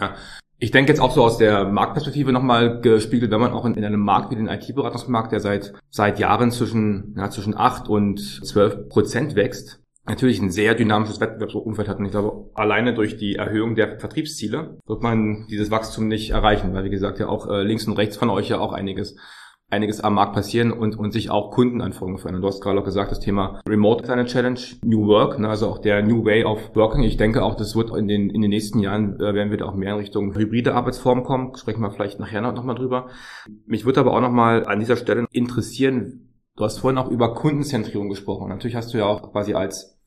[0.00, 0.14] Ja.
[0.62, 3.84] Ich denke jetzt auch so aus der Marktperspektive nochmal gespiegelt, wenn man auch in, in,
[3.84, 8.90] einem Markt wie den IT-Beratungsmarkt, der seit, seit Jahren zwischen, ja, zwischen acht und zwölf
[8.90, 11.98] Prozent wächst, natürlich ein sehr dynamisches Wettbewerbsumfeld hat.
[11.98, 16.74] Und ich glaube, alleine durch die Erhöhung der Vertriebsziele wird man dieses Wachstum nicht erreichen,
[16.74, 19.16] weil wie gesagt ja auch äh, links und rechts von euch ja auch einiges
[19.70, 22.42] einiges am Markt passieren und, und sich auch Kundenanforderungen verändern.
[22.42, 25.68] Du hast gerade auch gesagt, das Thema Remote ist eine Challenge, New Work, ne, also
[25.68, 27.02] auch der New Way of Working.
[27.04, 29.66] Ich denke auch, das wird in den, in den nächsten Jahren, äh, werden wir da
[29.66, 31.56] auch mehr in Richtung hybride Arbeitsformen kommen.
[31.56, 33.08] Sprechen wir vielleicht nachher noch, noch mal drüber.
[33.66, 37.34] Mich würde aber auch noch mal an dieser Stelle interessieren, du hast vorhin auch über
[37.34, 38.48] Kundenzentrierung gesprochen.
[38.48, 39.98] Natürlich hast du ja auch quasi als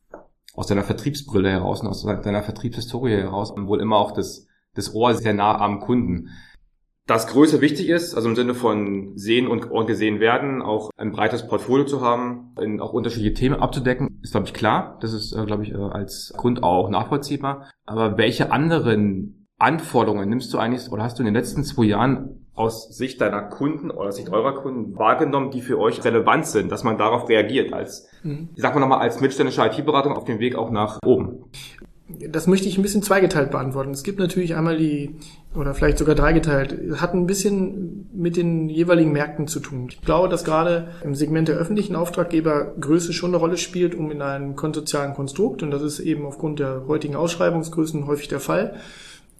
[0.55, 5.15] aus deiner Vertriebsbrille heraus und aus deiner Vertriebshistorie heraus wohl immer auch das, das Ohr
[5.15, 6.29] sehr nah am Kunden.
[7.05, 11.47] Dass Größe wichtig ist, also im Sinne von sehen und gesehen werden, auch ein breites
[11.47, 14.97] Portfolio zu haben, in auch unterschiedliche Themen abzudecken, ist, glaube ich, klar.
[15.01, 17.69] Das ist, äh, glaube ich, äh, als Grund auch nachvollziehbar.
[17.85, 22.47] Aber welche anderen Anforderungen nimmst du eigentlich oder hast du in den letzten zwei Jahren
[22.53, 26.83] aus Sicht deiner Kunden oder Sicht eurer Kunden wahrgenommen, die für euch relevant sind, dass
[26.83, 28.49] man darauf reagiert als, mhm.
[28.55, 31.45] ich sag mal nochmal, als mittelständische IT-Beratung auf dem Weg auch nach oben?
[32.09, 33.91] Das möchte ich ein bisschen zweigeteilt beantworten.
[33.91, 35.15] Es gibt natürlich einmal die,
[35.55, 39.87] oder vielleicht sogar dreigeteilt, hat ein bisschen mit den jeweiligen Märkten zu tun.
[39.89, 44.11] Ich glaube, dass gerade im Segment der öffentlichen Auftraggeber Größe schon eine Rolle spielt, um
[44.11, 48.75] in einem konsozialen Konstrukt, und das ist eben aufgrund der heutigen Ausschreibungsgrößen häufig der Fall,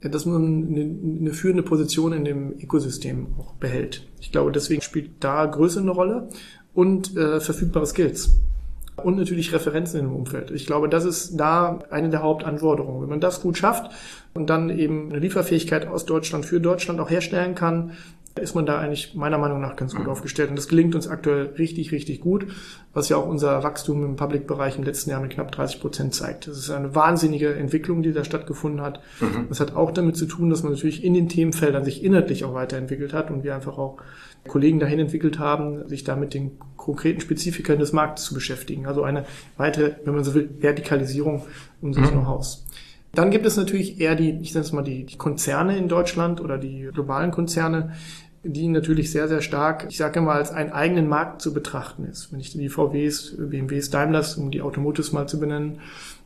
[0.02, 0.67] dass man
[1.21, 4.08] eine, führende Position in dem Ökosystem auch behält.
[4.19, 6.30] Ich glaube, deswegen spielt da Größe eine Rolle
[6.73, 8.38] und äh, verfügbare Skills.
[9.03, 10.51] Und natürlich Referenzen im Umfeld.
[10.51, 13.01] Ich glaube, das ist da eine der Hauptanforderungen.
[13.01, 13.91] Wenn man das gut schafft
[14.33, 17.91] und dann eben eine Lieferfähigkeit aus Deutschland für Deutschland auch herstellen kann,
[18.41, 20.12] ist man da eigentlich meiner Meinung nach ganz gut mhm.
[20.12, 20.50] aufgestellt.
[20.50, 22.48] Und das gelingt uns aktuell richtig, richtig gut,
[22.93, 26.48] was ja auch unser Wachstum im Public-Bereich im letzten Jahr mit knapp 30 Prozent zeigt.
[26.48, 29.02] Das ist eine wahnsinnige Entwicklung, die da stattgefunden hat.
[29.19, 29.46] Mhm.
[29.50, 32.56] Das hat auch damit zu tun, dass man natürlich in den Themenfeldern sich inhaltlich auch
[32.56, 33.98] weiterentwickelt hat und wir einfach auch
[34.48, 38.88] Kollegen dahin entwickelt haben, sich da mit den konkreten Spezifikern des Marktes zu beschäftigen.
[38.88, 39.26] Also eine
[39.58, 41.43] weitere, wenn man so will, Vertikalisierung
[41.82, 42.19] unseres mhm.
[42.19, 42.65] Know-hows.
[43.15, 46.41] Dann gibt es natürlich eher die, ich nenne es mal die, die Konzerne in Deutschland
[46.41, 47.93] oder die globalen Konzerne,
[48.43, 52.32] die natürlich sehr, sehr stark, ich sage immer, als einen eigenen Markt zu betrachten ist.
[52.32, 55.79] Wenn ich die VWs, BMWs, Daimlers, um die Automotives mal zu benennen,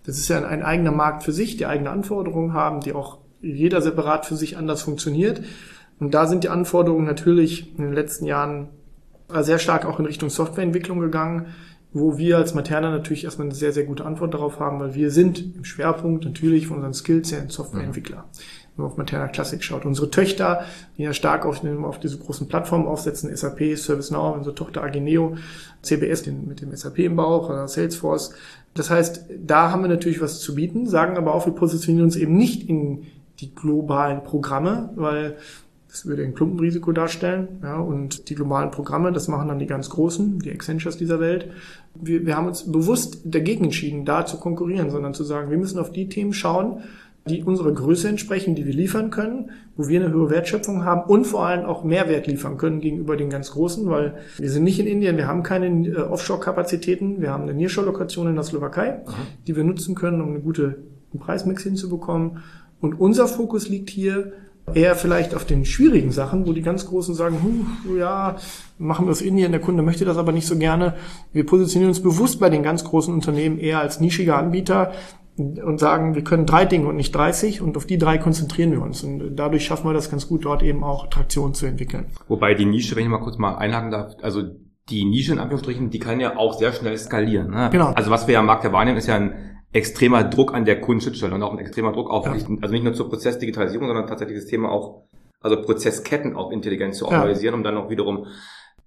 [0.05, 3.81] das ist ja ein, eigener Markt für sich, die eigene Anforderungen haben, die auch jeder
[3.81, 5.41] separat für sich anders funktioniert.
[5.99, 8.69] Und da sind die Anforderungen natürlich in den letzten Jahren
[9.41, 11.47] sehr stark auch in Richtung Softwareentwicklung gegangen,
[11.93, 15.11] wo wir als Materna natürlich erstmal eine sehr, sehr gute Antwort darauf haben, weil wir
[15.11, 18.25] sind im Schwerpunkt natürlich von unseren Skills her ein Softwareentwickler.
[18.77, 19.85] Wenn man auf Materna Classic schaut.
[19.85, 20.63] Unsere Töchter,
[20.97, 25.35] die ja stark auf, auf diese großen Plattformen aufsetzen, SAP, ServiceNow, unsere Tochter Agineo,
[25.81, 28.33] CBS den, mit dem SAP im Bauch, oder Salesforce.
[28.75, 32.15] Das heißt, da haben wir natürlich was zu bieten, sagen aber auch, wir positionieren uns
[32.15, 33.07] eben nicht in
[33.39, 35.37] die globalen Programme, weil
[35.89, 37.47] das würde ein Klumpenrisiko darstellen.
[37.63, 41.49] Ja, und die globalen Programme, das machen dann die ganz Großen, die Accentures dieser Welt.
[41.95, 45.79] Wir, wir haben uns bewusst dagegen entschieden, da zu konkurrieren, sondern zu sagen, wir müssen
[45.79, 46.83] auf die Themen schauen,
[47.27, 51.25] die unserer Größe entsprechen, die wir liefern können, wo wir eine höhere Wertschöpfung haben und
[51.25, 54.87] vor allem auch Mehrwert liefern können gegenüber den ganz Großen, weil wir sind nicht in
[54.87, 59.15] Indien, wir haben keine äh, Offshore-Kapazitäten, wir haben eine Nearshore-Lokation in der Slowakei, Aha.
[59.45, 60.77] die wir nutzen können, um eine gute
[61.13, 62.43] einen Preismix hinzubekommen.
[62.81, 64.33] Und unser Fokus liegt hier
[64.73, 68.35] Eher vielleicht auf den schwierigen Sachen, wo die ganz Großen sagen, hm, ja,
[68.77, 70.95] machen wir es in hier, der Kunde möchte das aber nicht so gerne.
[71.31, 74.91] Wir positionieren uns bewusst bei den ganz großen Unternehmen eher als nischiger Anbieter,
[75.37, 78.81] und sagen, wir können drei Dinge und nicht 30 und auf die drei konzentrieren wir
[78.81, 79.03] uns.
[79.03, 82.07] Und dadurch schaffen wir das ganz gut, dort eben auch Traktion zu entwickeln.
[82.27, 84.41] Wobei die Nische, wenn ich mal kurz mal einhaken darf, also
[84.89, 87.51] die Nische in Anführungsstrichen, die kann ja auch sehr schnell skalieren.
[87.51, 87.69] Ne?
[87.71, 87.91] Genau.
[87.93, 89.33] Also was wir ja am Markt wahrnehmen, ist ja ein
[89.73, 92.31] extremer Druck an der Kundenschnittstelle und auch ein extremer Druck auf, Ja.
[92.31, 95.03] also nicht nur zur Prozessdigitalisierung, sondern tatsächlich das Thema auch,
[95.41, 97.11] also Prozessketten auch intelligent zu Ja.
[97.17, 98.25] organisieren, um dann auch wiederum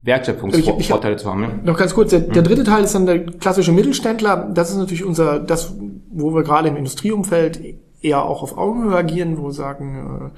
[0.03, 1.41] Wertschöpfungsvorteile zu haben.
[1.43, 1.61] Ne?
[1.65, 4.51] Noch ganz kurz, der, der dritte Teil ist dann der klassische Mittelständler.
[4.55, 5.75] Das ist natürlich unser, das,
[6.11, 7.61] wo wir gerade im Industrieumfeld
[8.03, 10.33] eher auch auf Augenhöhe agieren, wo wir sagen,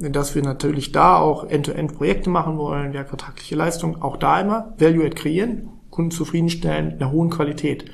[0.00, 5.14] äh, dass wir natürlich da auch End-to-End-Projekte machen wollen, werkvertragliche Leistung, auch da immer Value-Add
[5.14, 7.86] kreieren, Kunden zufriedenstellen, in einer hohen Qualität.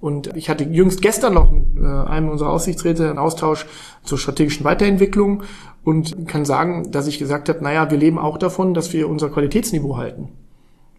[0.00, 3.66] Und ich hatte jüngst gestern noch mit äh, einem unserer Aussichtsräte einen Austausch
[4.04, 5.42] zur strategischen Weiterentwicklung
[5.82, 9.28] und kann sagen, dass ich gesagt habe, naja, wir leben auch davon, dass wir unser
[9.28, 10.28] Qualitätsniveau halten.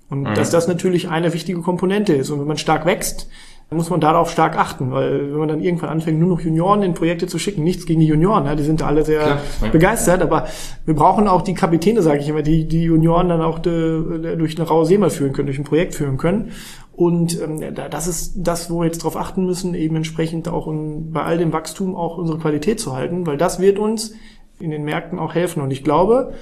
[0.09, 2.31] Und dass das natürlich eine wichtige Komponente ist.
[2.31, 3.29] Und wenn man stark wächst,
[3.71, 6.95] muss man darauf stark achten, weil wenn man dann irgendwann anfängt, nur noch Junioren in
[6.95, 9.67] Projekte zu schicken, nichts gegen die Junioren, ja, die sind alle sehr Klar, ja.
[9.69, 10.47] begeistert, aber
[10.85, 14.57] wir brauchen auch die Kapitäne, sage ich immer, die die Junioren dann auch de, durch
[14.57, 16.51] eine raue See mal führen können, durch ein Projekt führen können.
[16.93, 20.67] Und ähm, da- das ist das, wo wir jetzt darauf achten müssen, eben entsprechend auch
[20.67, 24.13] in, bei all dem Wachstum auch unsere Qualität zu halten, weil das wird uns
[24.59, 25.61] in den Märkten auch helfen.
[25.61, 26.33] Und ich glaube,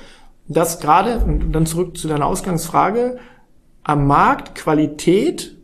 [0.48, 3.18] dass gerade, und dann zurück zu deiner Ausgangsfrage,
[3.84, 5.57] am Markt Qualität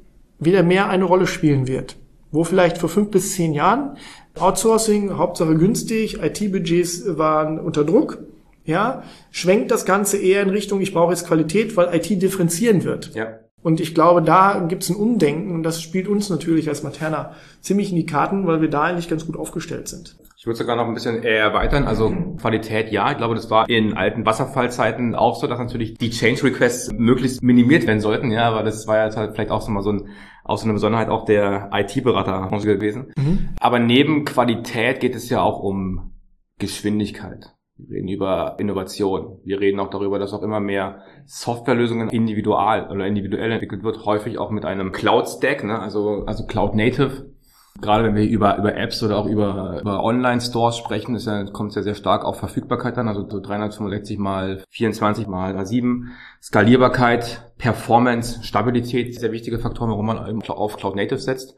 [0.46, 1.98] wieder mehr eine Rolle spielen wird.
[2.32, 3.98] Wo vielleicht vor fünf bis zehn Jahren
[4.40, 8.20] Outsourcing, Hauptsache günstig, IT-Budgets waren unter Druck,
[8.66, 13.14] ja, schwenkt das Ganze eher in Richtung, ich brauche jetzt Qualität, weil IT differenzieren wird.
[13.14, 13.40] Ja.
[13.62, 17.34] Und ich glaube, da gibt es ein Umdenken und das spielt uns natürlich als Materna
[17.62, 20.18] ziemlich in die Karten, weil wir da eigentlich ganz gut aufgestellt sind.
[20.38, 21.86] Ich würde sogar noch ein bisschen eher erweitern.
[21.86, 23.10] Also Qualität, ja.
[23.12, 27.42] Ich glaube, das war in alten Wasserfallzeiten auch so, dass natürlich die Change Requests möglichst
[27.42, 28.30] minimiert werden sollten.
[28.30, 30.10] Ja, aber das war jetzt halt vielleicht auch so mal so ein,
[30.58, 33.14] so eine Besonderheit auch der IT-Beraterbranche gewesen.
[33.60, 36.14] Aber neben Qualität geht es ja auch um
[36.60, 37.54] Geschwindigkeit.
[37.78, 39.40] Wir reden über Innovation.
[39.44, 44.38] Wir reden auch darüber, dass auch immer mehr Softwarelösungen individual oder individuell entwickelt wird, häufig
[44.38, 45.80] auch mit einem Cloud-Stack, ne?
[45.80, 47.33] also, also Cloud-Native.
[47.82, 51.72] Gerade wenn wir über, über Apps oder auch über, über Online-Stores sprechen, ist ja, kommt
[51.72, 56.06] es ja sehr stark auf Verfügbarkeit an, also so 365 mal 24 mal A7.
[56.42, 61.56] Skalierbarkeit, Performance, Stabilität, sehr wichtige Faktoren, warum man auf Cloud Native setzt.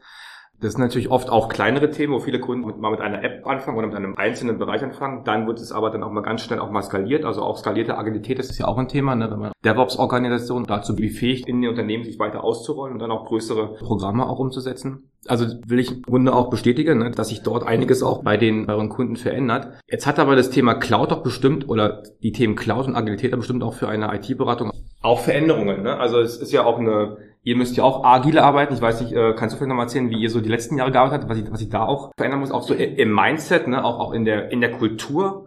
[0.60, 3.76] Das sind natürlich oft auch kleinere Themen, wo viele Kunden mal mit einer App anfangen
[3.76, 5.22] oder mit einem einzelnen Bereich anfangen.
[5.24, 7.24] Dann wird es aber dann auch mal ganz schnell auch mal skaliert.
[7.24, 9.30] Also auch skalierte Agilität ist ja auch ein Thema, ne?
[9.30, 13.74] wenn man DevOps-Organisation dazu befähigt, in den Unternehmen sich weiter auszurollen und dann auch größere
[13.74, 15.10] Programme auch umzusetzen.
[15.28, 17.10] Also will ich im Grunde auch bestätigen, ne?
[17.10, 19.78] dass sich dort einiges auch bei den euren Kunden verändert.
[19.88, 23.62] Jetzt hat aber das Thema Cloud doch bestimmt oder die Themen Cloud und Agilität bestimmt
[23.62, 24.70] auch für eine IT-Beratung
[25.06, 25.82] auch Veränderungen.
[25.82, 25.96] Ne?
[25.98, 27.16] Also es ist ja auch eine
[27.46, 28.74] Ihr müsst ja auch agile arbeiten.
[28.74, 30.78] Ich weiß nicht, äh, kannst du vielleicht noch mal erzählen, wie ihr so die letzten
[30.78, 33.68] Jahre gearbeitet habt, was ich, was ich da auch verändern muss, auch so im Mindset,
[33.68, 35.46] ne, auch, auch in der, in der Kultur,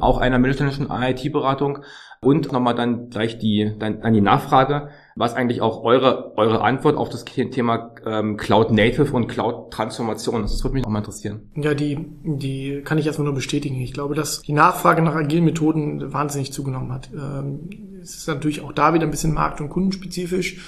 [0.00, 1.80] auch einer mittelständischen IT-Beratung
[2.22, 6.96] und nochmal dann gleich die, dann, dann die Nachfrage, was eigentlich auch eure, eure Antwort
[6.96, 10.54] auf das Thema ähm, Cloud Native und Cloud Transformation ist.
[10.54, 11.50] Das würde mich auch mal interessieren.
[11.56, 13.78] Ja, die, die kann ich erstmal nur bestätigen.
[13.82, 17.10] Ich glaube, dass die Nachfrage nach agilen Methoden wahnsinnig zugenommen hat.
[17.14, 17.68] Ähm,
[18.02, 20.62] es ist natürlich auch da wieder ein bisschen markt- und kundenspezifisch.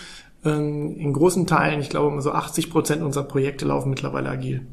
[0.46, 4.66] Ähm, in großen Teilen, ich glaube, so 80 Prozent unserer Projekte laufen mittlerweile agil.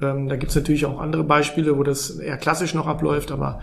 [0.00, 3.60] Ähm, da gibt's natürlich auch andere Beispiele, wo das eher klassisch noch abläuft, aber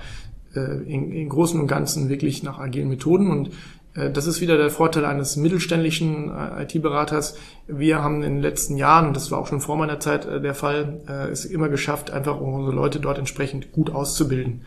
[0.56, 3.32] äh, in, in Großen und Ganzen wirklich nach agilen Methoden.
[3.32, 3.52] Und
[3.94, 7.38] äh, das ist wieder der Vorteil eines mittelständischen äh, IT-Beraters.
[7.68, 11.00] Wir haben in den letzten Jahren, das war auch schon vor meiner Zeit der Fall,
[11.32, 14.62] es immer geschafft, einfach unsere Leute dort entsprechend gut auszubilden.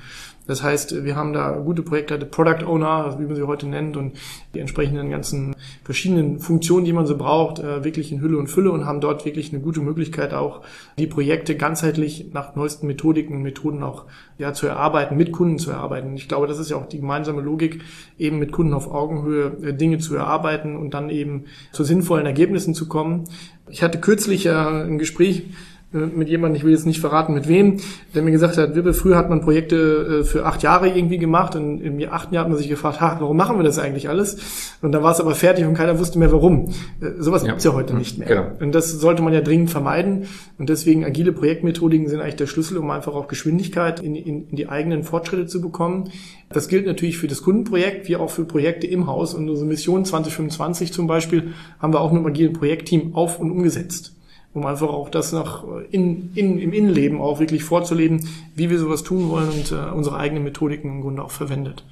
[0.49, 4.15] Das heißt, wir haben da gute Projekte, Product Owner, wie man sie heute nennt, und
[4.55, 8.73] die entsprechenden ganzen verschiedenen Funktionen, die man so braucht, äh, wirklich in Hülle und Fülle
[8.73, 10.63] und haben dort wirklich eine gute Möglichkeit, auch
[10.99, 14.07] die Projekte ganzheitlich nach neuesten Methodiken und Methoden auch
[14.39, 16.17] ja, zu erarbeiten, mit Kunden zu erarbeiten.
[16.17, 17.83] Ich glaube, das ist ja auch die gemeinsame Logik,
[18.19, 22.73] eben mit Kunden auf Augenhöhe äh, Dinge zu erarbeiten und dann eben zu sinnvollen Ergebnissen
[22.73, 23.25] zu kommen.
[23.69, 25.45] Ich hatte kürzlich äh, ein Gespräch
[25.91, 27.79] mit jemandem, ich will jetzt nicht verraten mit wem,
[28.15, 31.57] der mir gesagt hat, Wippe, früher hat man Projekte äh, für acht Jahre irgendwie gemacht
[31.57, 34.37] und im achten Jahr hat man sich gefragt, ha, warum machen wir das eigentlich alles?
[34.83, 36.67] Und dann war es aber fertig und keiner wusste mehr warum.
[37.01, 37.49] Äh, Sowas Ja.
[37.49, 38.29] gibt's ja heute nicht mehr.
[38.29, 38.47] Genau.
[38.61, 40.27] Und das sollte man ja dringend vermeiden.
[40.59, 44.57] Und deswegen agile Projektmethodiken sind eigentlich der Schlüssel, um einfach auch Geschwindigkeit in, in, in
[44.57, 46.11] die eigenen Fortschritte zu bekommen.
[46.51, 49.33] Das gilt natürlich für das Kundenprojekt, wie auch für Projekte im Haus.
[49.35, 53.51] Und unsere Mission 2025 zum Beispiel haben wir auch mit einem agilen Projektteam auf und
[53.51, 54.15] umgesetzt.
[54.55, 59.03] Um einfach auch das nach in, in, im Innenleben auch wirklich vorzuleben, wie wir sowas
[59.03, 61.85] tun wollen und äh, unsere eigenen Methodiken im Grunde auch verwendet.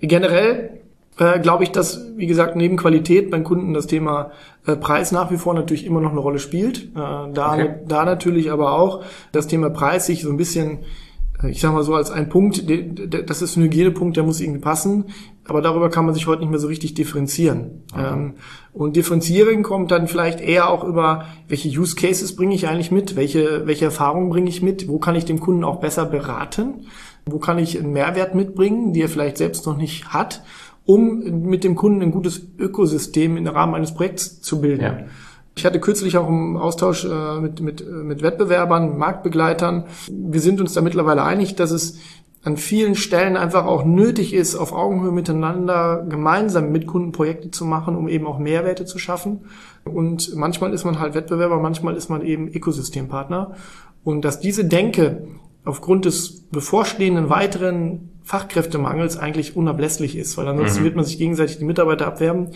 [0.00, 0.80] Generell
[1.18, 4.32] äh, glaube ich, dass, wie gesagt, neben Qualität beim Kunden das Thema
[4.66, 6.84] äh, Preis nach wie vor natürlich immer noch eine Rolle spielt.
[6.84, 7.74] Äh, da, okay.
[7.86, 10.80] da natürlich aber auch das Thema Preis sich so ein bisschen
[11.42, 14.60] äh, ich sag mal so als ein Punkt, das ist ein Hygienepunkt, der muss irgendwie
[14.60, 15.06] passen,
[15.48, 17.84] aber darüber kann man sich heute nicht mehr so richtig differenzieren.
[17.96, 18.34] Ähm,
[18.72, 23.16] und differenzieren kommt dann vielleicht eher auch über, welche Use Cases bringe ich eigentlich mit,
[23.16, 26.86] welche, welche Erfahrungen bringe ich mit, wo kann ich dem Kunden auch besser beraten,
[27.24, 30.42] wo kann ich einen Mehrwert mitbringen, die er vielleicht selbst noch nicht hat
[30.86, 34.82] um mit dem Kunden ein gutes Ökosystem im Rahmen eines Projekts zu bilden.
[34.82, 34.98] Ja.
[35.56, 39.84] Ich hatte kürzlich auch einen Austausch äh, mit, mit, mit Wettbewerbern, Marktbegleitern.
[40.10, 41.98] Wir sind uns da mittlerweile einig, dass es
[42.46, 47.64] an vielen Stellen einfach auch nötig ist, auf Augenhöhe miteinander gemeinsam mit Kunden Projekte zu
[47.64, 49.46] machen, um eben auch Mehrwerte zu schaffen.
[49.82, 53.56] Und manchmal ist man halt Wettbewerber, manchmal ist man eben Ökosystempartner.
[54.04, 55.26] Und dass diese Denke
[55.66, 60.84] aufgrund des bevorstehenden weiteren Fachkräftemangels eigentlich unablässlich ist, weil ansonsten mhm.
[60.84, 62.48] wird man sich gegenseitig die Mitarbeiter abwerben.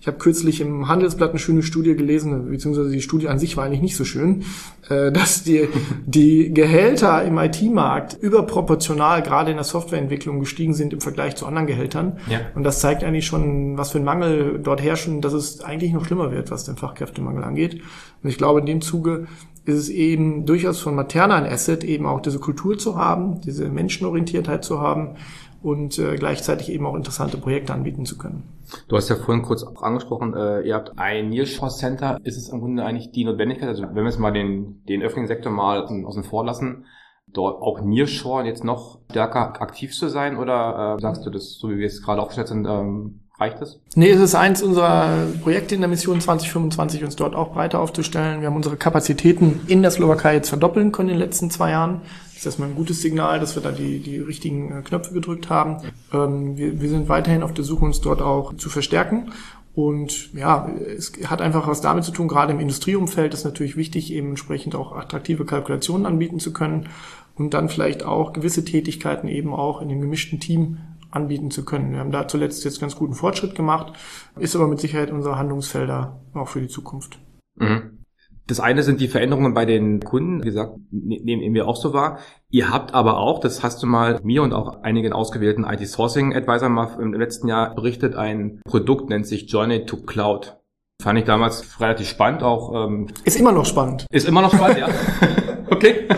[0.00, 3.64] Ich habe kürzlich im Handelsblatt eine schöne Studie gelesen, beziehungsweise die Studie an sich war
[3.64, 4.44] eigentlich nicht so schön,
[4.88, 5.68] äh, dass die,
[6.06, 11.66] die Gehälter im IT-Markt überproportional gerade in der Softwareentwicklung gestiegen sind im Vergleich zu anderen
[11.66, 12.18] Gehältern.
[12.30, 12.40] Ja.
[12.54, 16.04] Und das zeigt eigentlich schon, was für ein Mangel dort herrschen, dass es eigentlich noch
[16.04, 17.80] schlimmer wird, was den Fachkräftemangel angeht.
[18.22, 19.26] Und ich glaube, in dem Zuge
[19.68, 23.68] ist es eben durchaus von Materna ein Asset, eben auch diese Kultur zu haben, diese
[23.68, 25.16] Menschenorientiertheit zu haben
[25.62, 28.44] und äh, gleichzeitig eben auch interessante Projekte anbieten zu können.
[28.88, 32.18] Du hast ja vorhin kurz auch angesprochen, äh, ihr habt ein Nearshore Center.
[32.24, 35.28] Ist es im Grunde eigentlich die Notwendigkeit, also wenn wir jetzt mal den, den öffentlichen
[35.28, 36.86] Sektor mal außen vor lassen,
[37.26, 41.68] dort auch Nearshore jetzt noch stärker aktiv zu sein oder äh, sagst du das, so
[41.68, 43.78] wie wir es gerade aufgestellt sind, ähm, Reicht das?
[43.94, 48.40] Nee, es ist eins unserer Projekte in der Mission 2025, uns dort auch breiter aufzustellen.
[48.40, 52.00] Wir haben unsere Kapazitäten in der Slowakei jetzt verdoppeln können in den letzten zwei Jahren.
[52.30, 55.50] Das ist erstmal ein gutes Signal, dass wir da die, die richtigen äh, Knöpfe gedrückt
[55.50, 55.78] haben.
[56.12, 59.32] Ähm, wir, wir sind weiterhin auf der Suche, uns dort auch zu verstärken.
[59.74, 64.12] Und ja, es hat einfach was damit zu tun, gerade im Industrieumfeld ist natürlich wichtig,
[64.12, 66.88] eben entsprechend auch attraktive Kalkulationen anbieten zu können
[67.36, 70.78] und dann vielleicht auch gewisse Tätigkeiten eben auch in dem gemischten Team
[71.10, 71.92] anbieten zu können.
[71.92, 73.92] Wir haben da zuletzt jetzt ganz guten Fortschritt gemacht,
[74.38, 77.18] ist aber mit Sicherheit unsere Handlungsfelder auch für die Zukunft.
[77.56, 77.98] Mhm.
[78.46, 81.92] Das eine sind die Veränderungen bei den Kunden, wie gesagt, ne-, nehmen wir auch so
[81.92, 82.18] wahr.
[82.50, 86.98] Ihr habt aber auch, das hast du mal mir und auch einigen ausgewählten IT-Sourcing-Advisor mal
[86.98, 90.56] im letzten Jahr berichtet, ein Produkt nennt sich Journey to Cloud.
[91.02, 92.86] Fand ich damals relativ spannend auch.
[92.86, 94.06] Ähm, ist immer noch spannend.
[94.10, 94.88] Ist immer noch spannend, ja.
[95.70, 96.08] okay.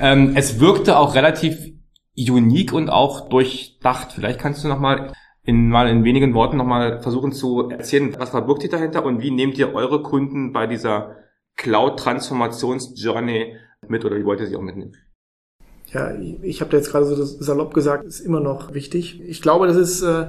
[0.00, 1.73] Ähm, es wirkte auch relativ
[2.16, 4.12] unique und auch durchdacht.
[4.12, 5.12] Vielleicht kannst du noch mal
[5.44, 9.20] in mal in wenigen Worten noch mal versuchen zu erzählen, was verbirgt sich dahinter und
[9.20, 11.16] wie nehmt ihr eure Kunden bei dieser
[11.56, 13.56] Cloud-Transformations-Journey
[13.88, 14.96] mit oder wie wollt ihr sie auch mitnehmen?
[15.92, 19.20] Ja, ich habe da jetzt gerade so das salopp gesagt, ist immer noch wichtig.
[19.20, 20.26] Ich glaube, das ist äh,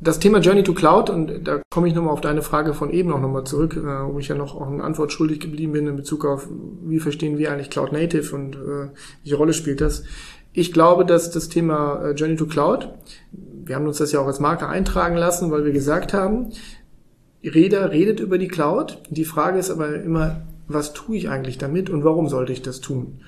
[0.00, 3.12] das Thema Journey to Cloud und da komme ich nochmal auf deine Frage von eben
[3.12, 5.96] auch nochmal zurück, äh, wo ich ja noch auch eine Antwort schuldig geblieben bin in
[5.96, 6.48] Bezug auf,
[6.82, 8.88] wie verstehen wir eigentlich Cloud Native und äh,
[9.22, 10.04] welche Rolle spielt das?
[10.52, 12.88] Ich glaube, dass das Thema äh, Journey to Cloud,
[13.32, 16.50] wir haben uns das ja auch als Marke eintragen lassen, weil wir gesagt haben,
[17.42, 18.98] Reda redet über die Cloud.
[19.10, 22.80] Die Frage ist aber immer, was tue ich eigentlich damit und warum sollte ich das
[22.80, 23.20] tun?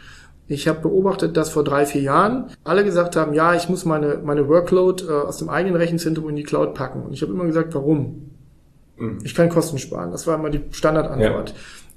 [0.48, 4.20] Ich habe beobachtet, dass vor drei, vier Jahren alle gesagt haben, ja, ich muss meine,
[4.22, 7.02] meine Workload äh, aus dem eigenen Rechenzentrum in die Cloud packen.
[7.02, 8.30] Und ich habe immer gesagt, warum?
[8.96, 9.18] Mhm.
[9.22, 10.10] Ich kann Kosten sparen.
[10.10, 11.54] Das war immer die Standardantwort.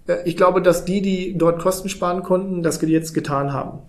[0.07, 0.13] Ja.
[0.15, 3.79] Äh, ich glaube, dass die, die dort Kosten sparen konnten, das jetzt getan haben.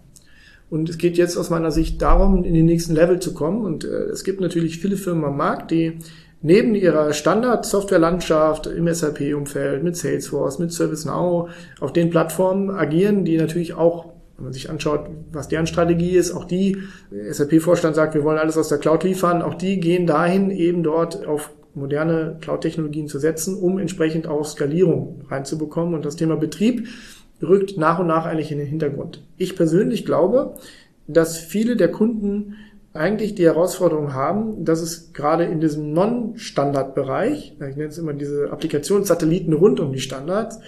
[0.69, 3.65] Und es geht jetzt aus meiner Sicht darum, in den nächsten Level zu kommen.
[3.65, 5.99] Und äh, es gibt natürlich viele Firmen am Markt, die
[6.43, 11.51] neben ihrer Standard-Software-Landschaft im SAP-Umfeld mit Salesforce, mit ServiceNow
[11.81, 16.33] auf den Plattformen agieren, die natürlich auch, wenn man sich anschaut, was deren Strategie ist,
[16.33, 16.79] auch die,
[17.11, 21.27] SAP-Vorstand sagt, wir wollen alles aus der Cloud liefern, auch die gehen dahin, eben dort
[21.27, 25.95] auf moderne Cloud-Technologien zu setzen, um entsprechend auch Skalierung reinzubekommen.
[25.95, 26.89] Und das Thema Betrieb
[27.43, 29.23] rückt nach und nach eigentlich in den Hintergrund.
[29.37, 30.55] Ich persönlich glaube,
[31.07, 32.57] dass viele der Kunden
[32.97, 38.51] eigentlich die Herausforderung haben, dass es gerade in diesem Non-Standard-Bereich, ich nenne es immer diese
[38.51, 40.59] Applikationssatelliten rund um die Standards,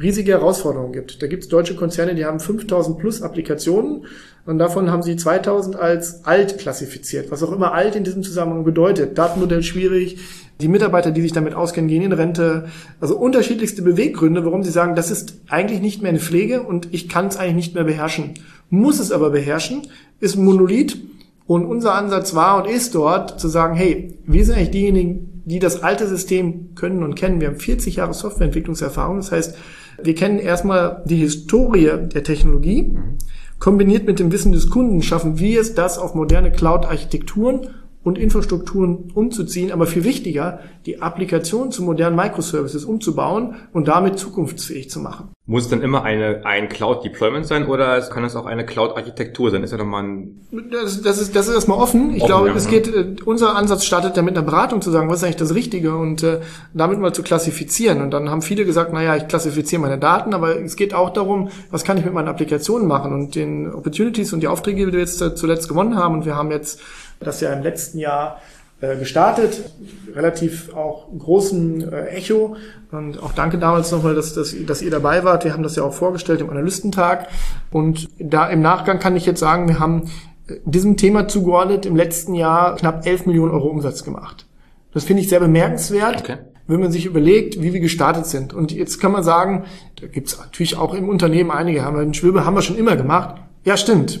[0.00, 1.22] riesige Herausforderungen gibt.
[1.22, 4.04] Da gibt es deutsche Konzerne, die haben 5000 plus Applikationen
[4.46, 8.64] und davon haben sie 2000 als alt klassifiziert, was auch immer alt in diesem Zusammenhang
[8.64, 9.18] bedeutet.
[9.18, 10.18] Datenmodell schwierig,
[10.60, 12.68] die Mitarbeiter, die sich damit auskennen, gehen in Rente.
[13.00, 17.08] Also unterschiedlichste Beweggründe, warum sie sagen, das ist eigentlich nicht mehr eine Pflege und ich
[17.08, 18.34] kann es eigentlich nicht mehr beherrschen.
[18.70, 19.82] Muss es aber beherrschen,
[20.20, 20.98] ist Monolith.
[21.48, 25.58] Und unser Ansatz war und ist dort zu sagen, hey, wir sind eigentlich diejenigen, die
[25.58, 27.40] das alte System können und kennen.
[27.40, 29.16] Wir haben 40 Jahre Softwareentwicklungserfahrung.
[29.16, 29.56] Das heißt,
[30.00, 32.96] Wir kennen erstmal die Historie der Technologie.
[33.58, 37.70] Kombiniert mit dem Wissen des Kunden schaffen wir es, das auf moderne Cloud-Architekturen
[38.08, 44.90] und Infrastrukturen umzuziehen, aber viel wichtiger, die Applikation zu modernen Microservices umzubauen und damit zukunftsfähig
[44.90, 45.30] zu machen.
[45.46, 49.62] Muss es dann immer eine, ein Cloud-Deployment sein oder kann es auch eine Cloud-Architektur sein?
[49.62, 52.10] Ist ja doch mal ein das, das, ist, das ist erstmal offen.
[52.14, 54.90] Ich offen, glaube, ja, es geht, äh, unser Ansatz startet ja mit einer Beratung zu
[54.90, 56.40] sagen, was ist eigentlich das Richtige und äh,
[56.74, 58.02] damit mal zu klassifizieren.
[58.02, 61.48] Und dann haben viele gesagt, naja, ich klassifiziere meine Daten, aber es geht auch darum,
[61.70, 65.00] was kann ich mit meinen Applikationen machen und den Opportunities und die Aufträge, die wir
[65.00, 66.14] jetzt äh, zuletzt gewonnen haben.
[66.16, 66.78] Und wir haben jetzt
[67.20, 68.40] das ja im letzten Jahr
[68.80, 69.72] äh, gestartet,
[70.14, 72.56] relativ auch großen äh, Echo.
[72.92, 75.44] Und auch danke damals nochmal, dass, dass, dass ihr dabei wart.
[75.44, 77.28] Wir haben das ja auch vorgestellt im Analystentag.
[77.70, 80.10] Und da im Nachgang kann ich jetzt sagen, wir haben
[80.48, 84.46] äh, diesem Thema zugeordnet im letzten Jahr knapp 11 Millionen Euro Umsatz gemacht.
[84.94, 86.20] Das finde ich sehr bemerkenswert.
[86.20, 88.52] Okay wenn man sich überlegt, wie wir gestartet sind.
[88.52, 89.64] Und jetzt kann man sagen,
[90.00, 92.76] da gibt es natürlich auch im Unternehmen einige, haben wir einen Schwibbe haben wir schon
[92.76, 93.40] immer gemacht.
[93.64, 94.20] Ja, stimmt.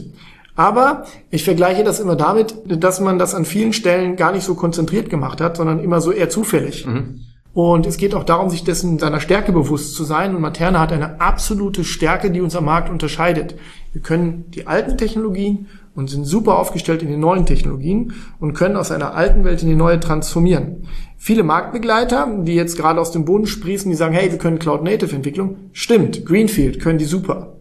[0.58, 4.56] Aber ich vergleiche das immer damit, dass man das an vielen Stellen gar nicht so
[4.56, 6.84] konzentriert gemacht hat, sondern immer so eher zufällig.
[6.84, 7.20] Mhm.
[7.52, 10.34] Und es geht auch darum, sich dessen seiner Stärke bewusst zu sein.
[10.34, 13.54] Und Materna hat eine absolute Stärke, die uns am Markt unterscheidet.
[13.92, 18.76] Wir können die alten Technologien und sind super aufgestellt in den neuen Technologien und können
[18.76, 20.88] aus einer alten Welt in die neue transformieren.
[21.16, 25.70] Viele Marktbegleiter, die jetzt gerade aus dem Boden sprießen, die sagen, hey, wir können Cloud-Native-Entwicklung.
[25.72, 27.57] Stimmt, Greenfield können die super.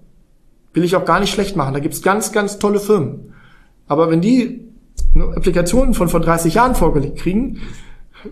[0.78, 1.74] Will ich auch gar nicht schlecht machen.
[1.74, 3.34] Da gibt's ganz, ganz tolle Firmen.
[3.88, 4.62] Aber wenn die
[5.36, 7.62] Applikationen von vor 30 Jahren vorgelegt kriegen,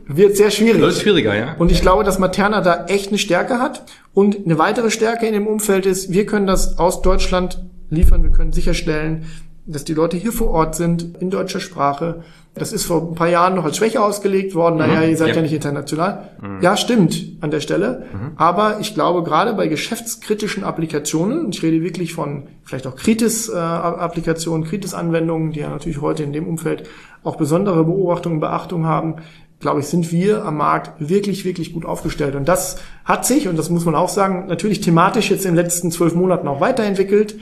[0.06, 0.80] wird sehr schwierig.
[0.80, 1.56] Das ist schwieriger, ja.
[1.58, 3.86] Und ich glaube, dass Materna da echt eine Stärke hat.
[4.14, 8.22] Und eine weitere Stärke in dem Umfeld ist, wir können das aus Deutschland liefern.
[8.22, 9.26] Wir können sicherstellen,
[9.66, 12.24] dass die Leute hier vor Ort sind, in deutscher Sprache.
[12.56, 14.78] Das ist vor ein paar Jahren noch als Schwäche ausgelegt worden.
[14.78, 15.10] Naja, mhm.
[15.10, 15.36] ihr seid ja.
[15.36, 16.30] ja, nicht international.
[16.42, 16.62] Mhm.
[16.62, 18.06] Ja, stimmt an der Stelle.
[18.14, 18.32] Mhm.
[18.38, 25.52] Aber ich glaube, gerade bei geschäftskritischen Applikationen, ich rede wirklich von vielleicht auch Kritis-Applikationen, Kritis-Anwendungen,
[25.52, 26.88] die ja natürlich heute in dem Umfeld
[27.24, 29.16] auch besondere Beobachtungen, Beachtung haben,
[29.60, 32.36] glaube ich, sind wir am Markt wirklich, wirklich gut aufgestellt.
[32.36, 35.64] Und das hat sich, und das muss man auch sagen, natürlich thematisch jetzt in den
[35.64, 37.36] letzten zwölf Monaten auch weiterentwickelt.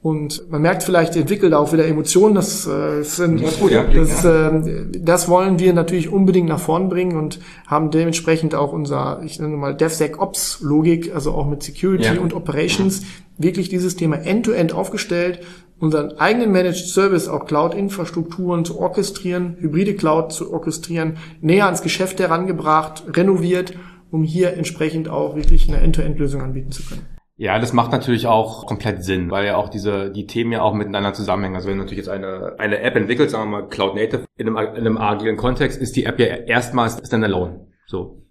[0.00, 2.36] Und man merkt vielleicht, entwickelt auch wieder Emotionen.
[2.36, 3.82] Das, äh, sind, das, gut, ja.
[3.82, 9.20] das, äh, das wollen wir natürlich unbedingt nach vorn bringen und haben dementsprechend auch unser,
[9.24, 12.20] ich nenne mal DevSecOps-Logik, also auch mit Security ja.
[12.20, 13.02] und Operations,
[13.38, 15.40] wirklich dieses Thema end-to-end -End aufgestellt,
[15.80, 22.20] unseren eigenen Managed Service, auch Cloud-Infrastrukturen zu orchestrieren, hybride Cloud zu orchestrieren, näher ans Geschäft
[22.20, 23.74] herangebracht, renoviert,
[24.12, 27.17] um hier entsprechend auch wirklich eine End-to-End-Lösung anbieten zu können.
[27.40, 30.74] Ja, das macht natürlich auch komplett Sinn, weil ja auch diese, die Themen ja auch
[30.74, 31.54] miteinander zusammenhängen.
[31.54, 34.48] Also wenn du natürlich jetzt eine, eine App entwickelst, sagen wir mal Cloud Native, in
[34.48, 37.68] einem, in einem agilen Kontext, ist die App ja erstmals standalone.
[37.86, 38.24] So.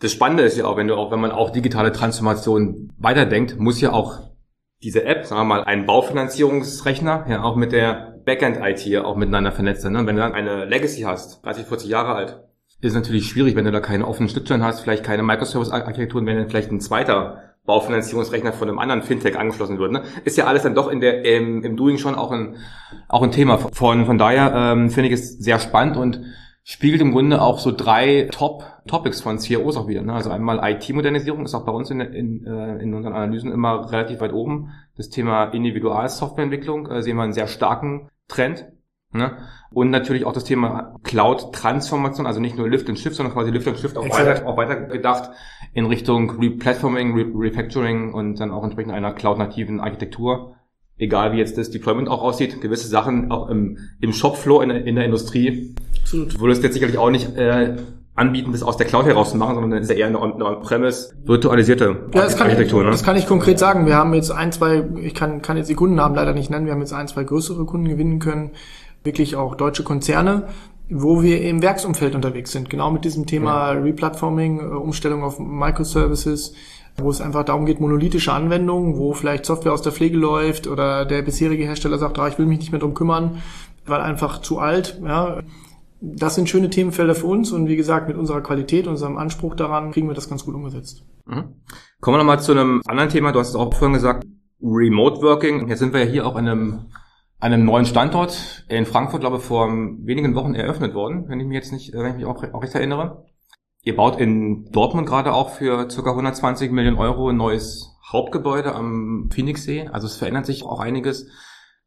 [0.00, 3.80] Das Spannende ist ja auch, wenn du auch, wenn man auch digitale Transformation weiterdenkt, muss
[3.80, 4.18] ja auch
[4.82, 9.80] diese App, sagen wir mal, ein Baufinanzierungsrechner, ja, auch mit der Backend-IT auch miteinander vernetzt
[9.80, 9.94] sein.
[9.94, 10.06] Ne?
[10.06, 12.42] Wenn du dann eine Legacy hast, 30, 40 Jahre alt,
[12.82, 16.50] ist natürlich schwierig, wenn du da keine offenen Schnittstellen hast, vielleicht keine Microservice-Architekturen, wenn dann
[16.50, 19.92] vielleicht ein zweiter Baufinanzierungsrechner von einem anderen Fintech angeschlossen wird.
[19.92, 20.02] Ne?
[20.24, 22.56] Ist ja alles dann doch in der im, im Doing schon auch ein
[23.08, 23.58] auch ein Thema.
[23.58, 26.20] Von von daher ähm, finde ich es sehr spannend und
[26.64, 30.02] spiegelt im Grunde auch so drei Top Topics von CIOs auch wieder.
[30.02, 30.12] Ne?
[30.12, 34.20] Also einmal IT-Modernisierung ist auch bei uns in, in, äh, in unseren Analysen immer relativ
[34.20, 34.70] weit oben.
[34.96, 38.66] Das Thema Individualsoftwareentwicklung äh, sehen wir einen sehr starken Trend.
[39.12, 39.32] Ne?
[39.72, 43.66] Und natürlich auch das Thema Cloud-Transformation, also nicht nur Lift and Shift, sondern quasi Lift
[43.68, 45.30] and Shift auch weiter, auch weiter gedacht
[45.74, 50.56] in Richtung Replatforming, Re Refactoring und dann auch entsprechend einer cloud-nativen Architektur.
[50.98, 54.94] Egal wie jetzt das Deployment auch aussieht, gewisse Sachen auch im, im Shopfloor in, in
[54.94, 56.38] der Industrie Absolut.
[56.38, 57.76] würdest du jetzt sicherlich auch nicht äh,
[58.14, 61.14] anbieten, das aus der Cloud heraus zu machen, sondern das ist ja eher eine On-Premise
[61.24, 62.80] virtualisierte ja, das Architektur.
[62.80, 62.90] Kann ich, ne?
[62.90, 63.86] Das kann ich konkret sagen.
[63.86, 66.72] Wir haben jetzt ein, zwei, ich kann, kann jetzt die Kundennamen leider nicht nennen, wir
[66.72, 68.50] haben jetzt ein, zwei größere Kunden gewinnen können,
[69.04, 70.48] wirklich auch deutsche Konzerne,
[70.88, 73.80] wo wir im Werksumfeld unterwegs sind, genau mit diesem Thema ja.
[73.80, 76.54] Replatforming, äh, Umstellung auf Microservices,
[76.96, 81.06] wo es einfach darum geht, monolithische Anwendungen, wo vielleicht Software aus der Pflege läuft oder
[81.06, 83.42] der bisherige Hersteller sagt, ah, ich will mich nicht mehr drum kümmern,
[83.86, 85.00] weil einfach zu alt.
[85.02, 85.40] Ja.
[86.00, 89.92] Das sind schöne Themenfelder für uns und wie gesagt, mit unserer Qualität, unserem Anspruch daran,
[89.92, 91.04] kriegen wir das ganz gut umgesetzt.
[91.26, 91.44] Mhm.
[92.00, 93.30] Kommen wir nochmal zu einem anderen Thema.
[93.30, 94.26] Du hast es auch vorhin gesagt,
[94.60, 95.68] Remote Working.
[95.68, 96.86] Jetzt sind wir ja hier auch in einem
[97.42, 101.56] einem neuen Standort in Frankfurt, glaube ich, vor wenigen Wochen eröffnet worden, wenn ich mich
[101.56, 103.24] jetzt nicht, wenn ich mich auch, auch recht erinnere.
[103.82, 106.10] Ihr baut in Dortmund gerade auch für ca.
[106.10, 109.88] 120 Millionen Euro ein neues Hauptgebäude am Phoenixsee.
[109.88, 111.26] Also es verändert sich auch einiges.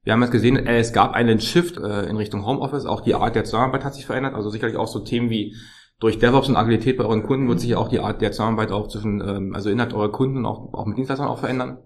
[0.03, 2.86] Wir haben jetzt gesehen, es gab einen Shift äh, in Richtung Homeoffice.
[2.86, 4.34] Auch die Art der Zusammenarbeit hat sich verändert.
[4.34, 5.56] Also sicherlich auch so Themen wie
[6.01, 8.72] durch DevOps und Agilität bei euren Kunden wird sich ja auch die Art der Zusammenarbeit
[8.72, 11.78] auch zwischen, ähm, also innerhalb eurer Kunden und auch, auch mit Dienstleistern auch verändern.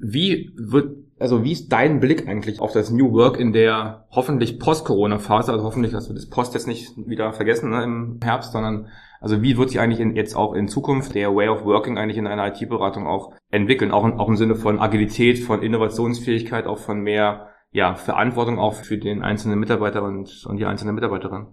[0.00, 4.58] Wie wird, also wie ist dein Blick eigentlich auf das New Work in der hoffentlich
[4.58, 5.52] Post-Corona-Phase?
[5.52, 8.88] Also hoffentlich, dass wir das Post jetzt nicht wieder vergessen ne, im Herbst, sondern
[9.20, 12.18] also wie wird sich eigentlich in, jetzt auch in Zukunft der Way of Working eigentlich
[12.18, 13.92] in einer IT-Beratung auch entwickeln?
[13.92, 18.98] Auch, auch im Sinne von Agilität, von Innovationsfähigkeit, auch von mehr ja, Verantwortung auch für
[18.98, 21.46] den einzelnen Mitarbeiter und, und die einzelne Mitarbeiterin.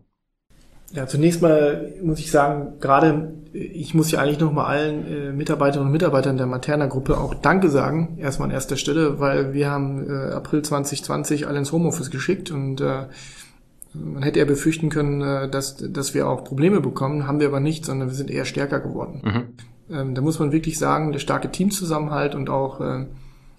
[0.93, 5.87] Ja, zunächst mal muss ich sagen, gerade ich muss ja eigentlich nochmal allen äh, Mitarbeiterinnen
[5.87, 10.31] und Mitarbeitern der Materna-Gruppe auch Danke sagen, erstmal an erster Stelle, weil wir haben äh,
[10.33, 13.05] April 2020 alle ins Homeoffice geschickt und äh,
[13.93, 17.59] man hätte ja befürchten können, äh, dass, dass wir auch Probleme bekommen, haben wir aber
[17.59, 19.21] nicht, sondern wir sind eher stärker geworden.
[19.23, 19.95] Mhm.
[19.95, 23.05] Ähm, da muss man wirklich sagen, der starke Teamzusammenhalt und auch äh,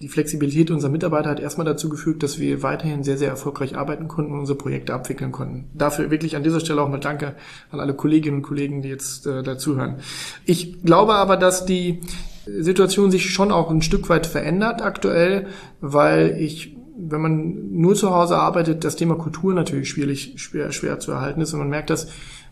[0.01, 4.07] die Flexibilität unserer Mitarbeiter hat erstmal dazu geführt, dass wir weiterhin sehr, sehr erfolgreich arbeiten
[4.07, 5.69] konnten und unsere Projekte abwickeln konnten.
[5.73, 7.35] Dafür wirklich an dieser Stelle auch mal Danke
[7.69, 9.97] an alle Kolleginnen und Kollegen, die jetzt äh, dazuhören.
[10.45, 12.01] Ich glaube aber, dass die
[12.45, 15.47] Situation sich schon auch ein Stück weit verändert aktuell,
[15.79, 20.99] weil ich wenn man nur zu Hause arbeitet, das Thema Kultur natürlich schwierig, schwer, schwer
[20.99, 21.53] zu erhalten ist.
[21.53, 22.07] Und man merkt das,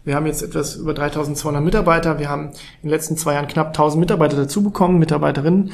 [0.06, 2.20] wir haben jetzt etwas über 3200 Mitarbeiter.
[2.20, 5.72] Wir haben in den letzten zwei Jahren knapp 1000 Mitarbeiter dazu bekommen, Mitarbeiterinnen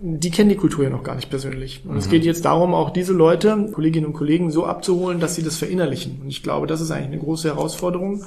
[0.00, 1.82] die kennen die Kultur ja noch gar nicht persönlich.
[1.84, 1.98] Und mhm.
[1.98, 5.56] es geht jetzt darum, auch diese Leute, Kolleginnen und Kollegen, so abzuholen, dass sie das
[5.56, 6.20] verinnerlichen.
[6.22, 8.24] Und ich glaube, das ist eigentlich eine große Herausforderung.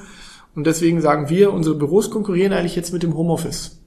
[0.54, 3.78] Und deswegen sagen wir, unsere Büros konkurrieren eigentlich jetzt mit dem Homeoffice.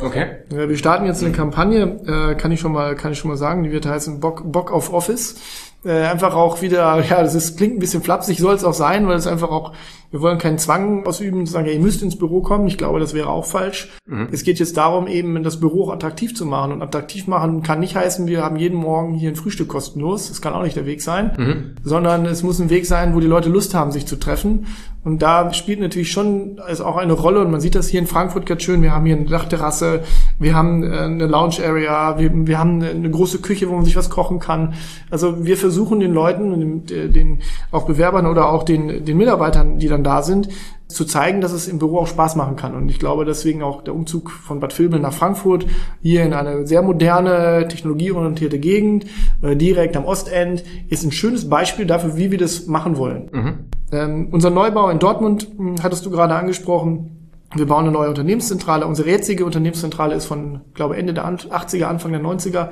[0.00, 0.26] Okay.
[0.48, 3.64] Wir starten jetzt eine Kampagne, äh, kann ich schon mal, kann ich schon mal sagen,
[3.64, 5.36] die wird heißen Bock, Bock auf Office.
[5.84, 9.06] Äh, einfach auch wieder, ja, das ist, klingt ein bisschen flapsig, soll es auch sein,
[9.08, 9.72] weil es einfach auch
[10.10, 12.66] wir wollen keinen Zwang ausüben, zu sagen, ja, ihr müsst ins Büro kommen.
[12.66, 13.90] Ich glaube, das wäre auch falsch.
[14.06, 14.28] Mhm.
[14.32, 16.72] Es geht jetzt darum, eben das Büro auch attraktiv zu machen.
[16.72, 20.28] Und attraktiv machen kann nicht heißen, wir haben jeden Morgen hier ein Frühstück kostenlos.
[20.28, 21.32] Das kann auch nicht der Weg sein.
[21.36, 21.74] Mhm.
[21.84, 24.66] Sondern es muss ein Weg sein, wo die Leute Lust haben, sich zu treffen.
[25.08, 27.40] Und da spielt natürlich schon also auch eine Rolle.
[27.40, 28.82] Und man sieht das hier in Frankfurt ganz schön.
[28.82, 30.02] Wir haben hier eine Dachterrasse,
[30.38, 33.96] wir haben äh, eine Lounge Area, wir, wir haben eine große Küche, wo man sich
[33.96, 34.74] was kochen kann.
[35.10, 37.38] Also wir versuchen den Leuten, den, den
[37.70, 40.50] auch Bewerbern oder auch den, den Mitarbeitern, die dann da sind,
[40.88, 42.74] zu zeigen, dass es im Büro auch Spaß machen kann.
[42.74, 45.64] Und ich glaube deswegen auch der Umzug von Bad Vilbel nach Frankfurt,
[46.02, 49.06] hier in eine sehr moderne, technologieorientierte Gegend,
[49.40, 53.30] äh, direkt am Ostend, ist ein schönes Beispiel dafür, wie wir das machen wollen.
[53.32, 53.54] Mhm.
[53.90, 57.18] Ähm, unser Neubau in Dortmund, hm, hattest du gerade angesprochen,
[57.54, 58.86] wir bauen eine neue Unternehmenszentrale.
[58.86, 62.68] Unsere jetzige Unternehmenszentrale ist von, glaube Ende der 80er, Anfang der 90er.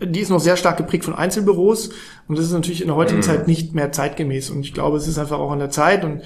[0.00, 1.90] Die ist noch sehr stark geprägt von Einzelbüros
[2.28, 3.24] und das ist natürlich in der heutigen mhm.
[3.24, 4.50] Zeit nicht mehr zeitgemäß.
[4.50, 6.20] Und ich glaube, es ist einfach auch an der Zeit und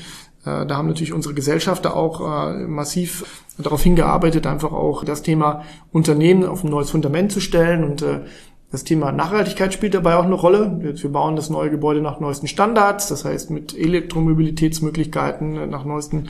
[0.45, 5.63] äh, da haben natürlich unsere Gesellschafter auch äh, massiv darauf hingearbeitet, einfach auch das Thema
[5.91, 8.21] Unternehmen auf ein neues Fundament zu stellen und äh,
[8.73, 10.79] das Thema Nachhaltigkeit spielt dabei auch eine Rolle.
[10.81, 16.29] Wir bauen das neue Gebäude nach neuesten Standards, das heißt mit Elektromobilitätsmöglichkeiten, nach neuesten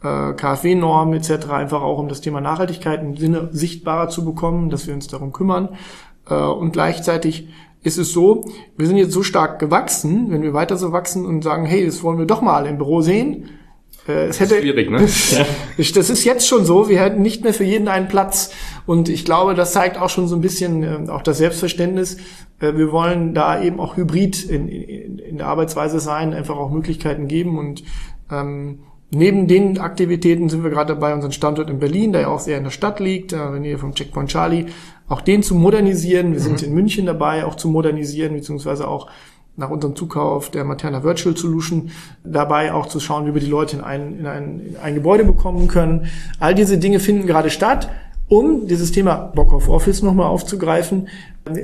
[0.00, 1.48] KfW-Normen etc.
[1.50, 5.32] einfach auch um das Thema Nachhaltigkeit im Sinne sichtbarer zu bekommen, dass wir uns darum
[5.32, 5.70] kümmern.
[6.28, 7.48] Und gleichzeitig
[7.82, 8.44] ist es so,
[8.76, 12.02] wir sind jetzt so stark gewachsen, wenn wir weiter so wachsen und sagen, hey, das
[12.02, 13.48] wollen wir doch mal im Büro sehen.
[14.08, 14.98] Äh, es hätte, schwierig, ne?
[15.76, 18.52] das ist jetzt schon so, wir hätten nicht mehr für jeden einen Platz.
[18.86, 22.16] Und ich glaube, das zeigt auch schon so ein bisschen äh, auch das Selbstverständnis.
[22.60, 26.70] Äh, wir wollen da eben auch hybrid in, in, in der Arbeitsweise sein, einfach auch
[26.70, 27.82] Möglichkeiten geben und
[28.30, 28.80] ähm,
[29.12, 32.58] Neben den Aktivitäten sind wir gerade dabei, unseren Standort in Berlin, der ja auch sehr
[32.58, 34.66] in der Stadt liegt, in der Nähe vom Checkpoint Charlie,
[35.08, 36.32] auch den zu modernisieren.
[36.32, 36.68] Wir sind mhm.
[36.68, 39.08] in München dabei, auch zu modernisieren, beziehungsweise auch
[39.56, 41.90] nach unserem Zukauf der Materna Virtual Solution
[42.24, 45.24] dabei auch zu schauen, wie wir die Leute in ein, in ein, in ein Gebäude
[45.24, 46.06] bekommen können.
[46.38, 47.88] All diese Dinge finden gerade statt,
[48.28, 51.08] um dieses Thema Bock auf Office nochmal aufzugreifen,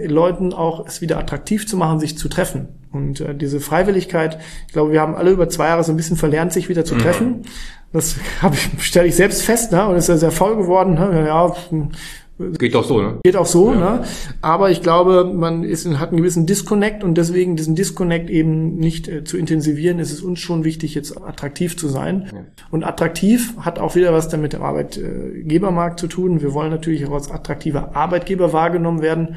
[0.06, 2.68] Leuten auch es wieder attraktiv zu machen, sich zu treffen.
[2.92, 6.16] Und äh, diese Freiwilligkeit, ich glaube, wir haben alle über zwei Jahre so ein bisschen
[6.16, 7.42] verlernt, sich wieder zu treffen.
[7.92, 9.86] Das habe ich, stelle ich selbst fest, ne?
[9.86, 10.94] Und ist ja sehr voll geworden.
[10.94, 11.24] Ne?
[11.26, 11.54] Ja,
[12.58, 13.18] Geht auch so, ne?
[13.24, 13.78] Geht auch so, ja.
[13.78, 14.04] ne?
[14.40, 19.08] Aber ich glaube, man ist, hat einen gewissen Disconnect und deswegen diesen Disconnect eben nicht
[19.08, 22.30] äh, zu intensivieren, ist es uns schon wichtig, jetzt attraktiv zu sein.
[22.32, 22.44] Ja.
[22.70, 26.40] Und attraktiv hat auch wieder was damit dem Arbeitgebermarkt zu tun.
[26.40, 29.36] Wir wollen natürlich auch als attraktiver Arbeitgeber wahrgenommen werden.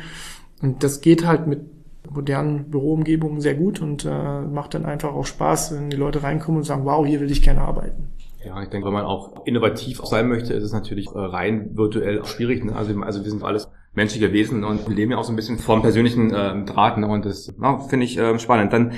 [0.61, 1.61] Und das geht halt mit
[2.09, 6.59] modernen Büroumgebungen sehr gut und äh, macht dann einfach auch Spaß, wenn die Leute reinkommen
[6.59, 8.09] und sagen, wow, hier will ich gerne arbeiten.
[8.45, 12.23] Ja, ich denke, wenn man auch innovativ sein möchte, ist es natürlich äh, rein virtuell
[12.25, 12.63] schwierig.
[12.63, 12.75] Ne?
[12.75, 15.57] Also, also wir sind alles menschliche Wesen und wir leben ja auch so ein bisschen
[15.57, 16.97] vom persönlichen äh, Draht.
[16.97, 17.07] Ne?
[17.07, 18.71] Und das ja, finde ich äh, spannend.
[18.71, 18.91] Dann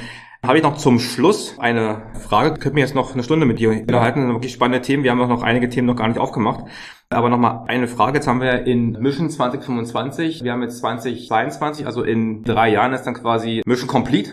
[0.45, 2.59] habe ich noch zum Schluss eine Frage.
[2.59, 4.19] Könnten wir jetzt noch eine Stunde mit dir unterhalten.
[4.19, 5.03] Das sind wirklich spannende Themen.
[5.03, 6.65] Wir haben auch noch einige Themen noch gar nicht aufgemacht.
[7.09, 8.17] Aber nochmal eine Frage.
[8.17, 10.43] Jetzt haben wir in Mission 2025.
[10.43, 14.31] Wir haben jetzt 2022, also in drei Jahren ist dann quasi Mission Complete.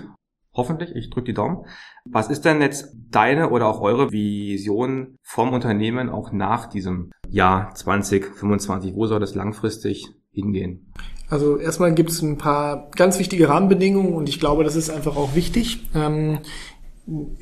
[0.55, 1.67] Hoffentlich, ich drücke die Daumen.
[2.05, 7.75] Was ist denn jetzt deine oder auch eure Vision vom Unternehmen auch nach diesem Jahr
[7.75, 8.95] 2025?
[8.95, 10.93] Wo soll das langfristig hingehen?
[11.29, 15.17] Also erstmal gibt es ein paar ganz wichtige Rahmenbedingungen und ich glaube, das ist einfach
[15.17, 15.89] auch wichtig.
[15.95, 16.39] Ähm,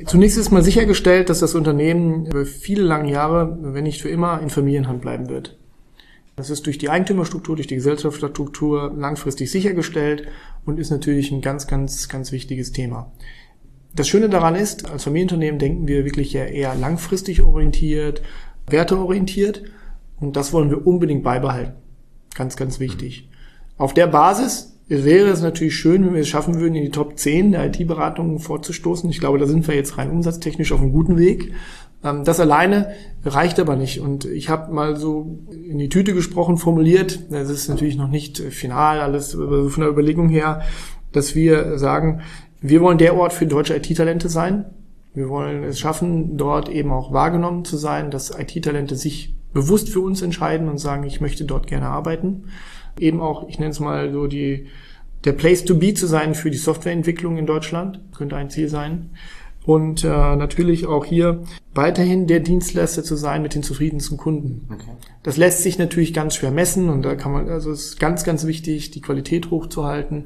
[0.06, 4.40] zunächst ist mal sichergestellt, dass das Unternehmen über viele lange Jahre, wenn nicht für immer,
[4.40, 5.58] in Familienhand bleiben wird.
[6.36, 10.28] Das ist durch die Eigentümerstruktur, durch die Gesellschaftsstruktur langfristig sichergestellt
[10.64, 13.12] und ist natürlich ein ganz, ganz, ganz wichtiges Thema.
[13.94, 18.22] Das Schöne daran ist, als Familienunternehmen denken wir wirklich eher langfristig orientiert,
[18.66, 19.64] werteorientiert
[20.18, 21.74] und das wollen wir unbedingt beibehalten.
[22.34, 23.28] Ganz, ganz wichtig.
[23.76, 27.18] Auf der Basis wäre es natürlich schön, wenn wir es schaffen würden, in die Top
[27.18, 29.08] 10 der IT-Beratungen vorzustoßen.
[29.10, 31.52] Ich glaube, da sind wir jetzt rein umsatztechnisch auf einem guten Weg.
[32.04, 32.92] Ähm, das alleine
[33.24, 34.00] reicht aber nicht.
[34.00, 38.38] Und ich habe mal so in die Tüte gesprochen, formuliert, das ist natürlich noch nicht
[38.38, 40.62] final, alles von der Überlegung her,
[41.12, 42.20] dass wir sagen,
[42.60, 44.66] wir wollen der Ort für deutsche IT-Talente sein.
[45.14, 50.00] Wir wollen es schaffen, dort eben auch wahrgenommen zu sein, dass IT-Talente sich bewusst für
[50.00, 52.44] uns entscheiden und sagen, ich möchte dort gerne arbeiten.
[52.98, 54.66] Eben auch, ich nenne es mal so die,
[55.24, 59.10] der Place to be zu sein für die Softwareentwicklung in Deutschland, könnte ein Ziel sein
[59.64, 61.42] und äh, natürlich auch hier
[61.74, 64.68] weiterhin der Dienstleister zu sein mit den zufriedensten Kunden.
[64.72, 64.90] Okay.
[65.22, 68.24] Das lässt sich natürlich ganz schwer messen und da kann man, also es ist ganz,
[68.24, 70.24] ganz wichtig, die Qualität hochzuhalten,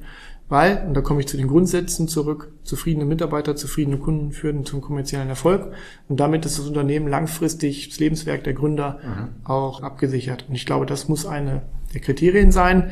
[0.49, 4.81] weil, und da komme ich zu den Grundsätzen zurück, zufriedene Mitarbeiter, zufriedene Kunden führen zum
[4.81, 5.73] kommerziellen Erfolg
[6.09, 9.45] und damit ist das Unternehmen langfristig, das Lebenswerk der Gründer mhm.
[9.45, 10.47] auch abgesichert.
[10.49, 11.63] Und ich glaube, das muss eine
[11.95, 12.91] der Kriterien sein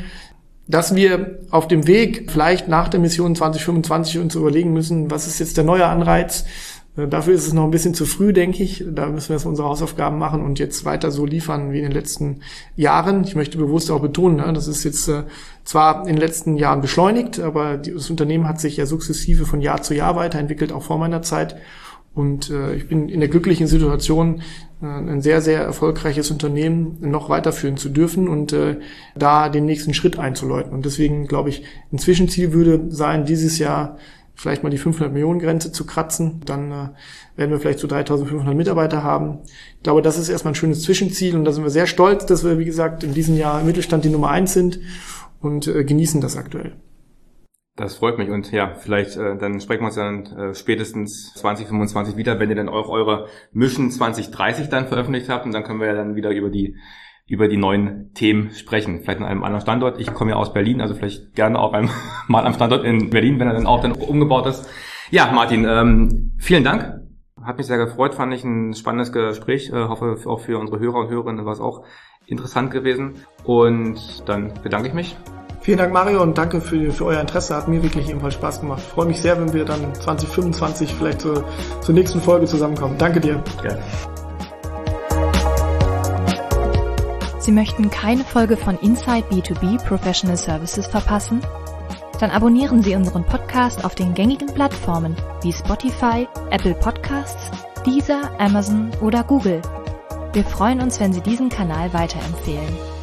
[0.66, 5.38] dass wir auf dem Weg vielleicht nach der Mission 2025 uns überlegen müssen, was ist
[5.38, 6.46] jetzt der neue Anreiz.
[6.96, 8.84] Äh, dafür ist es noch ein bisschen zu früh, denke ich.
[8.88, 11.92] Da müssen wir jetzt unsere Hausaufgaben machen und jetzt weiter so liefern wie in den
[11.92, 12.40] letzten
[12.76, 13.24] Jahren.
[13.24, 15.24] Ich möchte bewusst auch betonen, ne, das ist jetzt äh,
[15.64, 19.82] zwar in den letzten Jahren beschleunigt, aber das Unternehmen hat sich ja sukzessive von Jahr
[19.82, 21.56] zu Jahr weiterentwickelt, auch vor meiner Zeit.
[22.14, 24.42] Und äh, ich bin in der glücklichen Situation,
[24.80, 28.76] äh, ein sehr, sehr erfolgreiches Unternehmen noch weiterführen zu dürfen und äh,
[29.16, 30.72] da den nächsten Schritt einzuläuten.
[30.72, 33.98] Und deswegen glaube ich, ein Zwischenziel würde sein, dieses Jahr
[34.36, 36.40] vielleicht mal die 500 Millionen Grenze zu kratzen.
[36.44, 36.88] Dann äh,
[37.36, 39.38] werden wir vielleicht so 3500 Mitarbeiter haben.
[39.76, 42.44] Ich glaube, das ist erstmal ein schönes Zwischenziel und da sind wir sehr stolz, dass
[42.44, 44.80] wir, wie gesagt, in diesem Jahr im Mittelstand die Nummer eins sind
[45.40, 46.72] und äh, genießen das aktuell.
[47.76, 52.16] Das freut mich und ja, vielleicht äh, dann sprechen wir uns dann äh, spätestens 2025
[52.16, 55.88] wieder, wenn ihr dann auch eure Mission 2030 dann veröffentlicht habt und dann können wir
[55.88, 56.76] ja dann wieder über die
[57.26, 59.00] über die neuen Themen sprechen.
[59.00, 59.98] Vielleicht an einem anderen Standort.
[59.98, 61.90] Ich komme ja aus Berlin, also vielleicht gerne auch beim,
[62.28, 64.68] mal am Standort in Berlin, wenn er dann auch dann umgebaut ist.
[65.10, 67.00] Ja, Martin, ähm, vielen Dank.
[67.42, 69.70] Hat mich sehr gefreut, fand ich ein spannendes Gespräch.
[69.70, 71.84] Äh, hoffe auch für unsere Hörer und Hörerinnen war es auch
[72.26, 73.14] interessant gewesen.
[73.44, 75.16] Und dann bedanke ich mich
[75.64, 77.56] Vielen Dank, Mario, und danke für, für euer Interesse.
[77.56, 78.82] Hat mir wirklich ebenfalls Spaß gemacht.
[78.86, 81.42] Ich freue mich sehr, wenn wir dann 2025 vielleicht zur,
[81.80, 82.98] zur nächsten Folge zusammenkommen.
[82.98, 83.42] Danke dir.
[83.62, 83.78] Ja.
[87.38, 91.40] Sie möchten keine Folge von Inside B2B Professional Services verpassen?
[92.20, 97.50] Dann abonnieren Sie unseren Podcast auf den gängigen Plattformen wie Spotify, Apple Podcasts,
[97.86, 99.62] Deezer, Amazon oder Google.
[100.34, 102.93] Wir freuen uns, wenn Sie diesen Kanal weiterempfehlen.